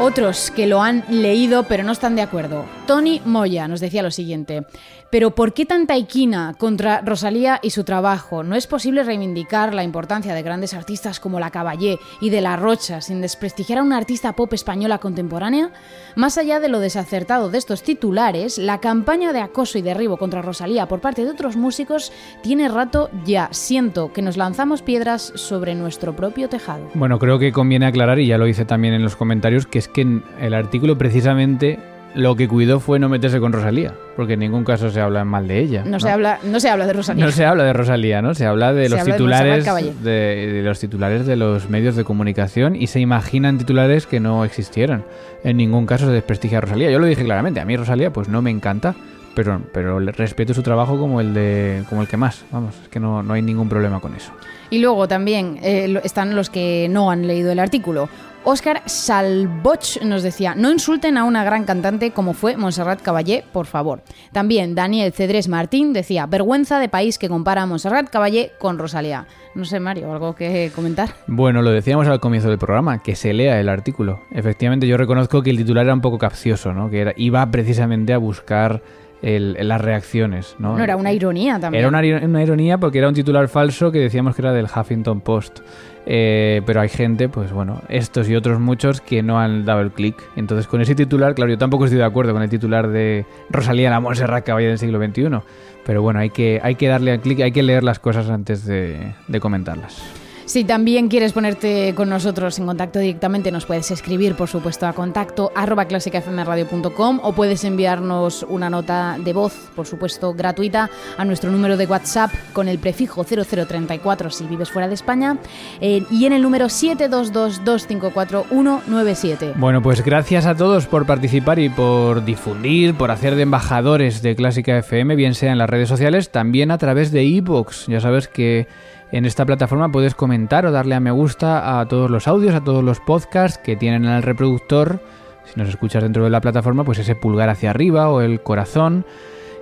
Otros 0.00 0.50
que 0.50 0.66
lo 0.66 0.82
han 0.82 1.04
leído 1.08 1.62
pero 1.62 1.82
no 1.82 1.92
están 1.92 2.14
de 2.14 2.22
acuerdo. 2.22 2.66
Tony 2.86 3.22
Moya 3.24 3.66
nos 3.66 3.80
decía 3.80 4.02
lo 4.02 4.10
siguiente. 4.10 4.66
Pero 5.10 5.34
¿por 5.34 5.54
qué 5.54 5.64
tanta 5.64 5.96
equina 5.96 6.54
contra 6.58 7.00
Rosalía 7.00 7.60
y 7.62 7.70
su 7.70 7.84
trabajo? 7.84 8.42
¿No 8.42 8.56
es 8.56 8.66
posible 8.66 9.04
reivindicar 9.04 9.72
la 9.72 9.84
importancia 9.84 10.34
de 10.34 10.42
grandes 10.42 10.74
artistas 10.74 11.20
como 11.20 11.40
la 11.40 11.50
Caballé 11.50 11.98
y 12.20 12.30
de 12.30 12.40
La 12.40 12.56
Rocha 12.56 13.00
sin 13.00 13.20
desprestigiar 13.20 13.78
a 13.78 13.82
una 13.82 13.96
artista 13.96 14.34
pop 14.34 14.52
española 14.52 14.98
contemporánea? 14.98 15.70
Más 16.16 16.36
allá 16.36 16.60
de 16.60 16.68
lo 16.68 16.80
desacertado 16.80 17.48
de 17.48 17.58
estos 17.58 17.82
titulares, 17.82 18.58
la 18.58 18.80
campaña 18.80 19.32
de 19.32 19.40
acoso 19.40 19.78
y 19.78 19.82
derribo 19.82 20.16
contra 20.16 20.42
Rosalía 20.42 20.86
por 20.86 21.00
parte 21.00 21.24
de 21.24 21.30
otros 21.30 21.56
músicos 21.56 22.12
tiene 22.42 22.68
rato 22.68 23.08
ya. 23.24 23.48
Siento 23.52 24.12
que 24.12 24.20
nos 24.20 24.36
lanzamos 24.36 24.82
piedras 24.82 25.32
sobre 25.36 25.74
nuestro 25.74 26.16
propio 26.16 26.48
tejado. 26.48 26.90
Bueno, 26.94 27.18
creo 27.18 27.38
que 27.38 27.52
conviene 27.52 27.86
aclarar, 27.86 28.18
y 28.18 28.26
ya 28.26 28.36
lo 28.36 28.48
hice 28.48 28.64
también 28.64 28.94
en 28.94 29.02
los 29.02 29.16
comentarios, 29.16 29.66
que 29.66 29.78
es 29.78 29.88
que 29.88 30.20
el 30.40 30.54
artículo 30.54 30.98
precisamente 30.98 31.93
lo 32.14 32.36
que 32.36 32.48
cuidó 32.48 32.80
fue 32.80 32.98
no 32.98 33.08
meterse 33.08 33.40
con 33.40 33.52
Rosalía, 33.52 33.94
porque 34.16 34.34
en 34.34 34.40
ningún 34.40 34.64
caso 34.64 34.90
se 34.90 35.00
habla 35.00 35.24
mal 35.24 35.48
de 35.48 35.58
ella. 35.58 35.84
No, 35.84 35.98
Se, 35.98 36.08
habla, 36.08 36.38
no 36.44 36.60
se 36.60 36.70
habla 36.70 36.86
de 36.86 36.92
Rosalía. 36.92 37.24
No 37.24 37.32
se 37.32 37.44
habla 37.44 37.64
de 37.64 37.72
Rosalía, 37.72 38.22
¿no? 38.22 38.34
Se 38.34 38.46
habla 38.46 38.72
de 38.72 38.88
los 38.88 39.04
titulares 39.04 39.64
de, 40.02 40.62
los 40.64 40.78
titulares 40.78 41.26
de 41.26 41.36
los 41.36 41.68
medios 41.68 41.96
de 41.96 42.04
comunicación 42.04 42.76
y 42.76 42.86
se 42.86 43.00
imaginan 43.00 43.58
titulares 43.58 44.06
que 44.06 44.20
no 44.20 44.44
existieron. 44.44 45.04
En 45.42 45.56
ningún 45.56 45.86
caso 45.86 46.06
se 46.06 46.12
desprestigia 46.12 46.58
a 46.58 46.60
Rosalía. 46.62 46.90
Yo 46.90 46.98
lo 46.98 47.06
dije 47.06 47.24
claramente, 47.24 47.60
a 47.60 47.64
mí 47.64 47.76
Rosalía 47.76 48.12
pues 48.12 48.28
no 48.28 48.42
me 48.42 48.50
encanta, 48.50 48.94
pero, 49.34 49.60
pero 49.72 49.98
respeto 49.98 50.54
su 50.54 50.62
trabajo 50.62 50.98
como 50.98 51.20
el 51.20 51.34
de 51.34 51.82
como 51.88 52.02
el 52.02 52.08
que 52.08 52.16
más. 52.16 52.44
Vamos, 52.52 52.74
es 52.82 52.88
que 52.88 53.00
no, 53.00 53.22
no 53.22 53.34
hay 53.34 53.42
ningún 53.42 53.68
problema 53.68 54.00
con 54.00 54.14
eso. 54.14 54.32
Y 54.70 54.78
luego 54.78 55.08
también 55.08 55.58
eh, 55.62 56.00
están 56.04 56.34
los 56.36 56.50
que 56.50 56.88
no 56.90 57.10
han 57.10 57.26
leído 57.26 57.50
el 57.52 57.58
artículo. 57.58 58.08
Oscar 58.46 58.82
Salvoch 58.84 60.02
nos 60.02 60.22
decía, 60.22 60.54
no 60.54 60.70
insulten 60.70 61.16
a 61.16 61.24
una 61.24 61.44
gran 61.44 61.64
cantante 61.64 62.10
como 62.10 62.34
fue 62.34 62.58
Montserrat 62.58 63.00
Caballé, 63.00 63.42
por 63.52 63.64
favor. 63.64 64.02
También 64.32 64.74
Daniel 64.74 65.12
Cedrés 65.12 65.48
Martín 65.48 65.94
decía, 65.94 66.26
vergüenza 66.26 66.78
de 66.78 66.90
país 66.90 67.18
que 67.18 67.30
compara 67.30 67.62
a 67.62 67.66
Montserrat 67.66 68.10
Caballé 68.10 68.52
con 68.58 68.78
Rosalía. 68.78 69.26
No 69.54 69.64
sé, 69.64 69.80
Mario, 69.80 70.12
¿algo 70.12 70.34
que 70.34 70.70
comentar? 70.74 71.10
Bueno, 71.26 71.62
lo 71.62 71.70
decíamos 71.70 72.06
al 72.06 72.20
comienzo 72.20 72.50
del 72.50 72.58
programa, 72.58 73.02
que 73.02 73.16
se 73.16 73.32
lea 73.32 73.58
el 73.58 73.70
artículo. 73.70 74.20
Efectivamente, 74.30 74.86
yo 74.86 74.98
reconozco 74.98 75.42
que 75.42 75.48
el 75.48 75.56
titular 75.56 75.86
era 75.86 75.94
un 75.94 76.02
poco 76.02 76.18
capcioso, 76.18 76.74
¿no? 76.74 76.90
Que 76.90 77.14
iba 77.16 77.50
precisamente 77.50 78.12
a 78.12 78.18
buscar 78.18 78.82
las 79.22 79.80
reacciones. 79.80 80.54
¿no? 80.58 80.76
no, 80.76 80.84
era 80.84 80.96
una 80.96 81.12
ironía 81.12 81.58
también. 81.58 81.80
Era 81.80 81.88
una, 81.88 82.26
una, 82.26 82.42
ironía 82.42 82.78
porque 82.78 82.98
era 82.98 83.08
un 83.08 83.14
titular 83.14 83.48
falso 83.48 83.90
que 83.90 83.98
decíamos 83.98 84.36
que 84.36 84.42
era 84.42 84.52
del 84.52 84.66
Huffington 84.66 85.20
Post. 85.20 85.60
Eh, 86.06 86.60
pero 86.66 86.80
hay 86.80 86.88
gente, 86.88 87.28
pues 87.28 87.52
bueno, 87.52 87.80
estos 87.88 88.28
y 88.28 88.34
otros 88.34 88.60
muchos 88.60 89.00
que 89.00 89.22
no 89.22 89.40
han 89.40 89.64
dado 89.64 89.80
el 89.80 89.90
clic. 89.90 90.16
Entonces, 90.36 90.66
con 90.66 90.80
ese 90.80 90.94
titular, 90.94 91.34
claro, 91.34 91.50
yo 91.50 91.58
tampoco 91.58 91.84
estoy 91.84 91.98
de 91.98 92.04
acuerdo 92.04 92.32
con 92.32 92.42
el 92.42 92.50
titular 92.50 92.88
de 92.88 93.26
Rosalía 93.50 93.90
la 93.90 94.00
Montserrat 94.00 94.44
Caballé 94.44 94.68
del 94.68 94.78
siglo 94.78 95.04
XXI. 95.04 95.40
Pero 95.86 96.02
bueno, 96.02 96.20
hay 96.20 96.30
que, 96.30 96.60
hay 96.62 96.74
que 96.76 96.88
darle 96.88 97.12
al 97.12 97.20
clic, 97.20 97.40
hay 97.40 97.52
que 97.52 97.62
leer 97.62 97.84
las 97.84 97.98
cosas 97.98 98.28
antes 98.30 98.64
de 98.66 99.14
comentarlas. 99.40 100.23
Si 100.46 100.64
también 100.64 101.08
quieres 101.08 101.32
ponerte 101.32 101.94
con 101.94 102.10
nosotros 102.10 102.58
en 102.58 102.66
contacto 102.66 102.98
directamente, 102.98 103.50
nos 103.50 103.64
puedes 103.64 103.90
escribir, 103.90 104.34
por 104.34 104.48
supuesto, 104.48 104.86
a 104.86 104.92
contacto 104.92 105.50
arroba 105.54 105.86
clásicafmradio.com 105.86 107.20
o 107.22 107.32
puedes 107.32 107.64
enviarnos 107.64 108.44
una 108.48 108.68
nota 108.68 109.16
de 109.18 109.32
voz, 109.32 109.70
por 109.74 109.86
supuesto, 109.86 110.34
gratuita 110.34 110.90
a 111.16 111.24
nuestro 111.24 111.50
número 111.50 111.78
de 111.78 111.86
WhatsApp 111.86 112.30
con 112.52 112.68
el 112.68 112.78
prefijo 112.78 113.24
0034 113.24 114.28
si 114.30 114.44
vives 114.44 114.70
fuera 114.70 114.86
de 114.86 114.94
España 114.94 115.38
eh, 115.80 116.04
y 116.10 116.26
en 116.26 116.34
el 116.34 116.42
número 116.42 116.66
722-254-197. 116.66 119.54
Bueno, 119.56 119.80
pues 119.82 120.04
gracias 120.04 120.44
a 120.44 120.54
todos 120.54 120.86
por 120.86 121.06
participar 121.06 121.58
y 121.58 121.70
por 121.70 122.22
difundir, 122.24 122.94
por 122.94 123.10
hacer 123.10 123.34
de 123.34 123.42
embajadores 123.42 124.20
de 124.20 124.36
Clásica 124.36 124.76
FM, 124.76 125.16
bien 125.16 125.34
sea 125.34 125.52
en 125.52 125.58
las 125.58 125.70
redes 125.70 125.88
sociales, 125.88 126.30
también 126.30 126.70
a 126.70 126.76
través 126.76 127.12
de 127.12 127.24
iVoox. 127.24 127.86
Ya 127.86 128.00
sabes 128.00 128.28
que 128.28 128.68
en 129.14 129.26
esta 129.26 129.46
plataforma 129.46 129.92
puedes 129.92 130.16
comentar 130.16 130.66
o 130.66 130.72
darle 130.72 130.96
a 130.96 131.00
me 131.00 131.12
gusta 131.12 131.78
a 131.78 131.86
todos 131.86 132.10
los 132.10 132.26
audios, 132.26 132.52
a 132.52 132.64
todos 132.64 132.82
los 132.82 132.98
podcasts 132.98 133.58
que 133.58 133.76
tienen 133.76 134.04
en 134.04 134.10
el 134.10 134.24
reproductor. 134.24 134.98
Si 135.44 135.52
nos 135.58 135.68
escuchas 135.68 136.02
dentro 136.02 136.24
de 136.24 136.30
la 136.30 136.40
plataforma, 136.40 136.82
pues 136.82 136.98
ese 136.98 137.14
pulgar 137.14 137.48
hacia 137.48 137.70
arriba 137.70 138.10
o 138.10 138.22
el 138.22 138.40
corazón. 138.40 139.06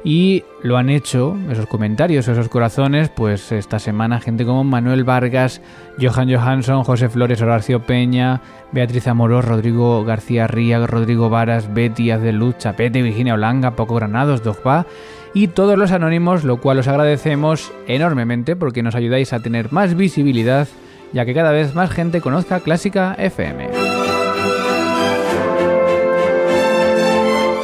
Y 0.04 0.42
lo 0.62 0.78
han 0.78 0.88
hecho, 0.88 1.36
esos 1.50 1.66
comentarios, 1.66 2.26
esos 2.28 2.48
corazones, 2.48 3.10
pues 3.10 3.52
esta 3.52 3.78
semana 3.78 4.20
gente 4.20 4.46
como 4.46 4.64
Manuel 4.64 5.04
Vargas, 5.04 5.60
Johan 6.00 6.32
Johansson, 6.32 6.82
José 6.82 7.10
Flores, 7.10 7.42
Horacio 7.42 7.82
Peña, 7.82 8.40
Beatriz 8.72 9.06
Amorós, 9.06 9.44
Rodrigo 9.44 10.02
García 10.02 10.46
Ría, 10.46 10.84
Rodrigo 10.86 11.28
Varas, 11.28 11.72
Betty 11.74 12.10
Luz, 12.32 12.56
Chapete, 12.56 13.02
Virginia 13.02 13.34
Olanga, 13.34 13.76
Paco 13.76 13.96
Granados, 13.96 14.42
Dogba 14.42 14.86
y 15.34 15.48
todos 15.48 15.78
los 15.78 15.92
anónimos, 15.92 16.44
lo 16.44 16.58
cual 16.58 16.78
os 16.78 16.88
agradecemos 16.88 17.72
enormemente 17.86 18.56
porque 18.56 18.82
nos 18.82 18.94
ayudáis 18.94 19.32
a 19.32 19.40
tener 19.40 19.72
más 19.72 19.96
visibilidad, 19.96 20.68
ya 21.12 21.24
que 21.24 21.34
cada 21.34 21.52
vez 21.52 21.74
más 21.74 21.90
gente 21.90 22.20
conozca 22.20 22.60
Clásica 22.60 23.14
FM. 23.18 23.70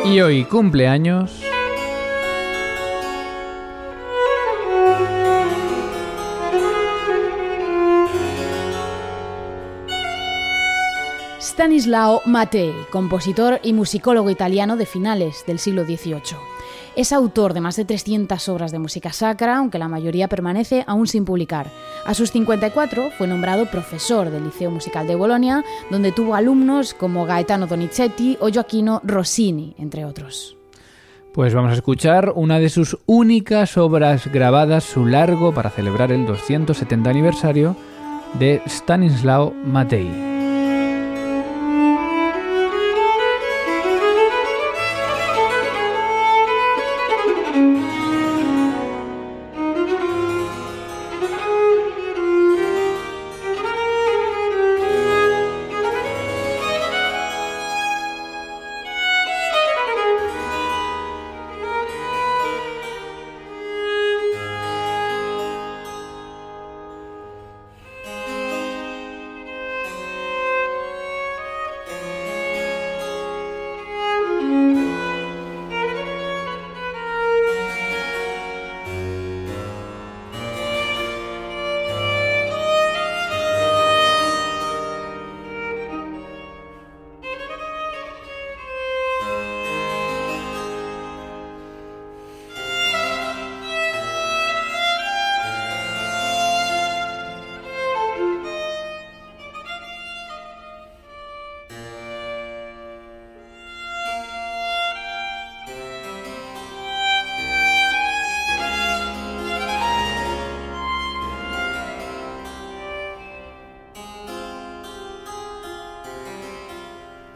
Y 0.07 0.21
hoy 0.21 0.45
cumpleaños... 0.45 1.45
Stanislao 11.41 12.23
Mattei, 12.25 12.73
compositor 12.91 13.59
y 13.65 13.73
musicólogo 13.73 14.31
italiano 14.31 14.77
de 14.77 14.87
finales 14.87 15.45
del 15.45 15.59
siglo 15.59 15.85
XVIII. 15.85 16.58
Es 16.99 17.13
autor 17.13 17.55
de 17.55 17.61
más 17.61 17.77
de 17.77 17.85
300 17.85 18.49
obras 18.49 18.73
de 18.73 18.81
música 18.81 19.13
sacra, 19.13 19.59
aunque 19.59 19.79
la 19.79 19.87
mayoría 19.87 20.27
permanece 20.27 20.83
aún 20.89 21.07
sin 21.07 21.25
publicar. 21.25 21.71
A 22.05 22.13
sus 22.13 22.33
54 22.33 23.13
fue 23.17 23.29
nombrado 23.29 23.67
profesor 23.67 24.33
del 24.33 24.47
Liceo 24.47 24.73
Musical 24.73 25.07
de 25.07 25.15
Bolonia, 25.15 25.63
donde 25.93 26.11
tuvo 26.11 26.35
alumnos 26.35 26.95
como 26.95 27.25
Gaetano 27.25 27.69
Donizetti 27.69 28.37
o 28.41 28.49
Gioacchino 28.49 29.01
Rossini, 29.05 29.77
entre 29.79 30.05
otros. 30.05 30.57
Pues 31.33 31.55
vamos 31.55 31.71
a 31.71 31.75
escuchar 31.75 32.33
una 32.35 32.59
de 32.59 32.69
sus 32.69 32.99
únicas 33.07 33.77
obras 33.77 34.27
grabadas, 34.27 34.83
su 34.83 35.07
largo 35.07 35.55
para 35.55 35.71
celebrar 35.71 36.11
el 36.11 36.27
270 36.27 37.09
aniversario 37.09 37.77
de 38.41 38.61
Stanislao 38.67 39.53
Matei. 39.65 40.28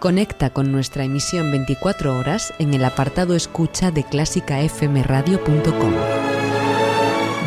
Conecta 0.03 0.51
con 0.51 0.73
nuestra 0.73 1.05
emisión 1.05 1.53
24 1.53 2.19
horas 2.19 2.53
en 2.59 2.75
el 2.75 2.85
apartado 2.85 3.37
escucha 3.37 3.93
de 3.93 4.03
clásicafmradio.com. 4.03 5.93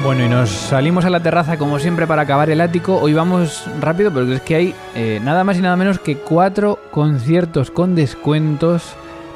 Bueno, 0.05 0.23
y 0.23 0.29
nos 0.29 0.51
salimos 0.51 1.03
a 1.03 1.09
la 1.09 1.19
terraza 1.19 1.57
como 1.57 1.79
siempre 1.79 2.07
para 2.07 2.21
acabar 2.21 2.49
el 2.49 2.61
ático. 2.61 2.95
Hoy 2.95 3.13
vamos 3.13 3.67
rápido, 3.81 4.09
pero 4.13 4.31
es 4.31 4.39
que 4.39 4.55
hay 4.55 4.75
eh, 4.95 5.19
nada 5.21 5.43
más 5.43 5.57
y 5.57 5.63
nada 5.63 5.75
menos 5.75 5.99
que 5.99 6.15
cuatro 6.15 6.79
conciertos 6.91 7.71
con 7.71 7.93
descuentos 7.93 8.83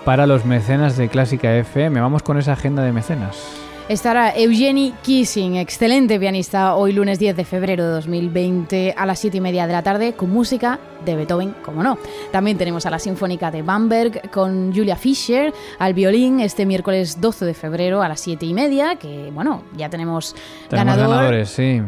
para 0.06 0.26
los 0.26 0.46
mecenas 0.46 0.96
de 0.96 1.10
Clásica 1.10 1.54
FM. 1.58 2.00
Vamos 2.00 2.24
con 2.24 2.38
esa 2.38 2.54
agenda 2.54 2.84
de 2.84 2.94
mecenas 2.94 3.59
estará 3.90 4.36
Eugenie 4.38 4.94
Kissing, 5.02 5.56
excelente 5.56 6.20
pianista, 6.20 6.76
hoy 6.76 6.94
lunes 6.94 7.18
10 7.18 7.36
de 7.36 7.44
febrero 7.44 7.84
de 7.84 7.90
2020 7.90 8.94
a 8.96 9.06
las 9.08 9.18
7 9.20 9.38
y 9.38 9.42
media 9.42 9.66
de 9.66 9.74
la 9.74 9.82
tarde 9.82 10.14
con 10.14 10.30
música 10.30 10.80
de 11.04 11.16
Beethoven, 11.16 11.56
como 11.64 11.82
no. 11.82 11.98
También 12.32 12.58
tenemos 12.58 12.86
a 12.86 12.92
la 12.92 13.00
Sinfónica 13.00 13.50
de 13.50 13.64
Bamberg 13.64 14.30
con 14.30 14.72
Julia 14.74 14.96
Fischer 14.96 15.52
al 15.80 15.96
violín 15.96 16.40
este 16.40 16.68
miércoles 16.68 17.20
12 17.20 17.46
de 17.46 17.54
febrero 17.56 18.04
a 18.04 18.08
las 18.08 18.22
7 18.22 18.46
y 18.46 18.54
media, 18.54 18.96
que 18.98 19.32
bueno, 19.34 19.64
ya 19.76 19.90
tenemos, 19.90 20.36
tenemos 20.70 20.96
ganadores, 20.96 21.50
sí 21.50 21.82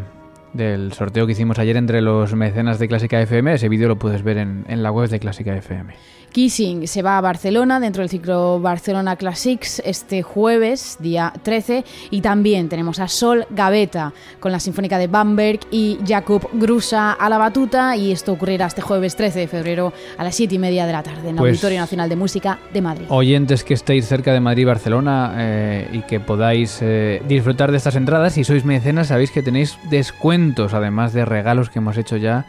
del 0.53 0.91
sorteo 0.91 1.25
que 1.25 1.31
hicimos 1.31 1.59
ayer 1.59 1.77
entre 1.77 2.01
los 2.01 2.33
mecenas 2.35 2.77
de 2.77 2.89
Clásica 2.89 3.21
FM. 3.21 3.53
Ese 3.53 3.69
vídeo 3.69 3.87
lo 3.87 3.97
puedes 3.97 4.21
ver 4.21 4.37
en, 4.37 4.65
en 4.67 4.83
la 4.83 4.91
web 4.91 5.09
de 5.09 5.17
Clásica 5.19 5.55
FM. 5.55 5.93
Kissing 6.31 6.87
se 6.87 7.01
va 7.01 7.17
a 7.17 7.21
Barcelona 7.21 7.79
dentro 7.79 8.01
del 8.01 8.09
ciclo 8.09 8.59
Barcelona 8.59 9.15
Classics 9.15 9.81
este 9.85 10.23
jueves, 10.23 10.97
día 10.99 11.33
13. 11.43 11.83
Y 12.09 12.21
también 12.21 12.69
tenemos 12.69 12.99
a 12.99 13.07
Sol 13.07 13.45
Gaveta 13.49 14.13
con 14.39 14.51
la 14.51 14.59
Sinfónica 14.59 14.97
de 14.97 15.07
Bamberg 15.07 15.59
y 15.71 15.99
Jakub 16.07 16.49
Grusa 16.53 17.11
a 17.11 17.29
la 17.29 17.37
batuta. 17.37 17.95
Y 17.95 18.11
esto 18.11 18.33
ocurrirá 18.33 18.67
este 18.67 18.81
jueves 18.81 19.15
13 19.15 19.39
de 19.39 19.47
febrero 19.47 19.93
a 20.17 20.23
las 20.23 20.35
7 20.35 20.55
y 20.55 20.59
media 20.59 20.85
de 20.85 20.93
la 20.93 21.03
tarde 21.03 21.29
en 21.29 21.35
el 21.35 21.37
pues 21.37 21.51
Auditorio 21.51 21.79
Nacional 21.79 22.09
de 22.09 22.15
Música 22.15 22.59
de 22.73 22.81
Madrid. 22.81 23.05
Oyentes 23.09 23.63
que 23.63 23.73
estéis 23.73 24.07
cerca 24.07 24.33
de 24.33 24.39
Madrid 24.39 24.61
y 24.61 24.65
Barcelona 24.65 25.33
eh, 25.37 25.89
y 25.91 26.01
que 26.01 26.19
podáis 26.19 26.79
eh, 26.81 27.21
disfrutar 27.27 27.71
de 27.71 27.77
estas 27.77 27.95
entradas, 27.95 28.33
si 28.33 28.43
sois 28.43 28.63
mecenas, 28.63 29.07
sabéis 29.07 29.31
que 29.31 29.41
tenéis 29.41 29.77
descuentos, 29.89 30.73
además 30.73 31.13
de 31.13 31.25
regalos 31.25 31.69
que 31.69 31.79
hemos 31.79 31.97
hecho 31.97 32.17
ya 32.17 32.45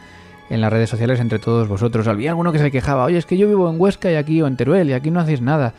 en 0.49 0.61
las 0.61 0.71
redes 0.71 0.89
sociales 0.89 1.19
entre 1.19 1.39
todos 1.39 1.67
vosotros. 1.67 2.07
Había 2.07 2.31
alguno 2.31 2.51
que 2.51 2.59
se 2.59 2.71
quejaba, 2.71 3.05
oye, 3.05 3.17
es 3.17 3.25
que 3.25 3.37
yo 3.37 3.47
vivo 3.47 3.69
en 3.69 3.79
Huesca 3.79 4.11
y 4.11 4.15
aquí 4.15 4.41
o 4.41 4.47
en 4.47 4.55
Teruel 4.55 4.89
y 4.89 4.93
aquí 4.93 5.11
no 5.11 5.19
hacéis 5.19 5.41
nada. 5.41 5.73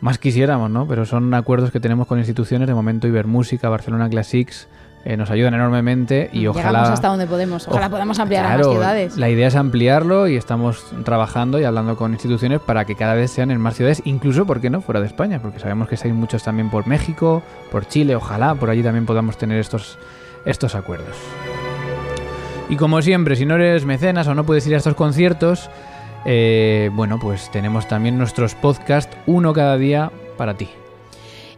Más 0.00 0.18
quisiéramos, 0.18 0.70
¿no? 0.70 0.86
Pero 0.86 1.04
son 1.06 1.34
acuerdos 1.34 1.70
que 1.70 1.80
tenemos 1.80 2.06
con 2.06 2.18
instituciones, 2.18 2.68
de 2.68 2.74
momento 2.74 3.08
Ibermúsica, 3.08 3.68
Barcelona 3.68 4.08
Classics, 4.08 4.68
eh, 5.04 5.16
nos 5.16 5.30
ayudan 5.30 5.54
enormemente 5.54 6.28
y 6.32 6.46
ojalá... 6.46 6.68
Llegamos 6.68 6.90
hasta 6.90 7.08
donde 7.08 7.26
podemos, 7.26 7.66
ojalá 7.66 7.88
podamos 7.88 8.18
ampliar 8.18 8.46
a 8.46 8.58
más 8.58 8.66
ciudades. 8.66 9.16
La 9.16 9.30
idea 9.30 9.48
es 9.48 9.56
ampliarlo 9.56 10.28
y 10.28 10.36
estamos 10.36 10.84
trabajando 11.04 11.58
y 11.60 11.64
hablando 11.64 11.96
con 11.96 12.12
instituciones 12.12 12.60
para 12.60 12.84
que 12.84 12.94
cada 12.94 13.14
vez 13.14 13.30
sean 13.30 13.50
en 13.50 13.60
más 13.60 13.74
ciudades, 13.74 14.02
incluso, 14.04 14.44
¿por 14.44 14.60
qué 14.60 14.70
no?, 14.70 14.80
fuera 14.80 15.00
de 15.00 15.06
España, 15.06 15.40
porque 15.40 15.60
sabemos 15.60 15.88
que 15.88 15.96
hay 16.02 16.12
muchos 16.12 16.42
también 16.42 16.70
por 16.70 16.86
México, 16.86 17.42
por 17.70 17.86
Chile, 17.86 18.16
ojalá 18.16 18.54
por 18.54 18.70
allí 18.70 18.82
también 18.82 19.06
podamos 19.06 19.38
tener 19.38 19.58
estos, 19.58 19.98
estos 20.44 20.74
acuerdos. 20.74 21.16
Y 22.70 22.76
como 22.76 23.00
siempre, 23.00 23.34
si 23.36 23.46
no 23.46 23.54
eres 23.54 23.84
mecenas 23.84 24.26
o 24.28 24.34
no 24.34 24.44
puedes 24.44 24.66
ir 24.66 24.74
a 24.74 24.78
estos 24.78 24.94
conciertos, 24.94 25.70
eh, 26.24 26.90
bueno, 26.92 27.18
pues 27.18 27.50
tenemos 27.50 27.88
también 27.88 28.18
nuestros 28.18 28.54
podcasts, 28.54 29.16
uno 29.26 29.54
cada 29.54 29.78
día 29.78 30.12
para 30.36 30.54
ti. 30.54 30.68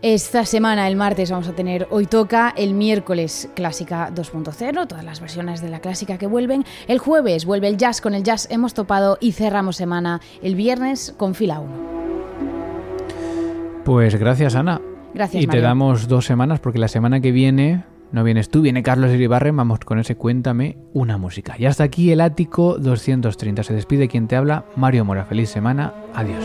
Esta 0.02 0.46
semana, 0.46 0.88
el 0.88 0.96
martes, 0.96 1.30
vamos 1.30 1.48
a 1.48 1.52
tener 1.52 1.86
Hoy 1.90 2.06
Toca, 2.06 2.54
el 2.56 2.72
miércoles 2.72 3.50
Clásica 3.54 4.10
2.0, 4.14 4.86
todas 4.86 5.04
las 5.04 5.20
versiones 5.20 5.60
de 5.60 5.68
la 5.68 5.80
clásica 5.80 6.16
que 6.16 6.26
vuelven. 6.26 6.64
El 6.88 6.98
jueves 6.98 7.44
vuelve 7.44 7.68
el 7.68 7.76
jazz 7.76 8.00
con 8.00 8.14
el 8.14 8.22
jazz 8.22 8.48
hemos 8.50 8.72
topado 8.72 9.18
y 9.20 9.32
cerramos 9.32 9.76
semana 9.76 10.20
el 10.42 10.54
viernes 10.54 11.14
con 11.18 11.34
fila 11.34 11.60
1. 11.60 11.72
Pues 13.84 14.14
gracias, 14.14 14.54
Ana. 14.54 14.80
Gracias. 15.12 15.42
Y 15.42 15.46
te 15.46 15.60
damos 15.60 16.08
dos 16.08 16.24
semanas 16.24 16.60
porque 16.60 16.78
la 16.78 16.88
semana 16.88 17.20
que 17.20 17.32
viene 17.32 17.84
no 18.12 18.24
vienes 18.24 18.48
tú, 18.48 18.62
viene 18.62 18.82
Carlos 18.82 19.12
Iribarren, 19.12 19.56
vamos 19.56 19.80
con 19.80 19.98
ese 19.98 20.16
Cuéntame 20.16 20.78
una 20.92 21.16
música. 21.16 21.54
Y 21.58 21.66
hasta 21.66 21.84
aquí 21.84 22.10
el 22.10 22.20
ático 22.20 22.78
230. 22.78 23.62
Se 23.62 23.74
despide 23.74 24.08
quien 24.08 24.28
te 24.28 24.36
habla, 24.36 24.64
Mario 24.76 25.04
Mora. 25.04 25.24
Feliz 25.24 25.50
semana, 25.50 25.94
adiós. 26.14 26.44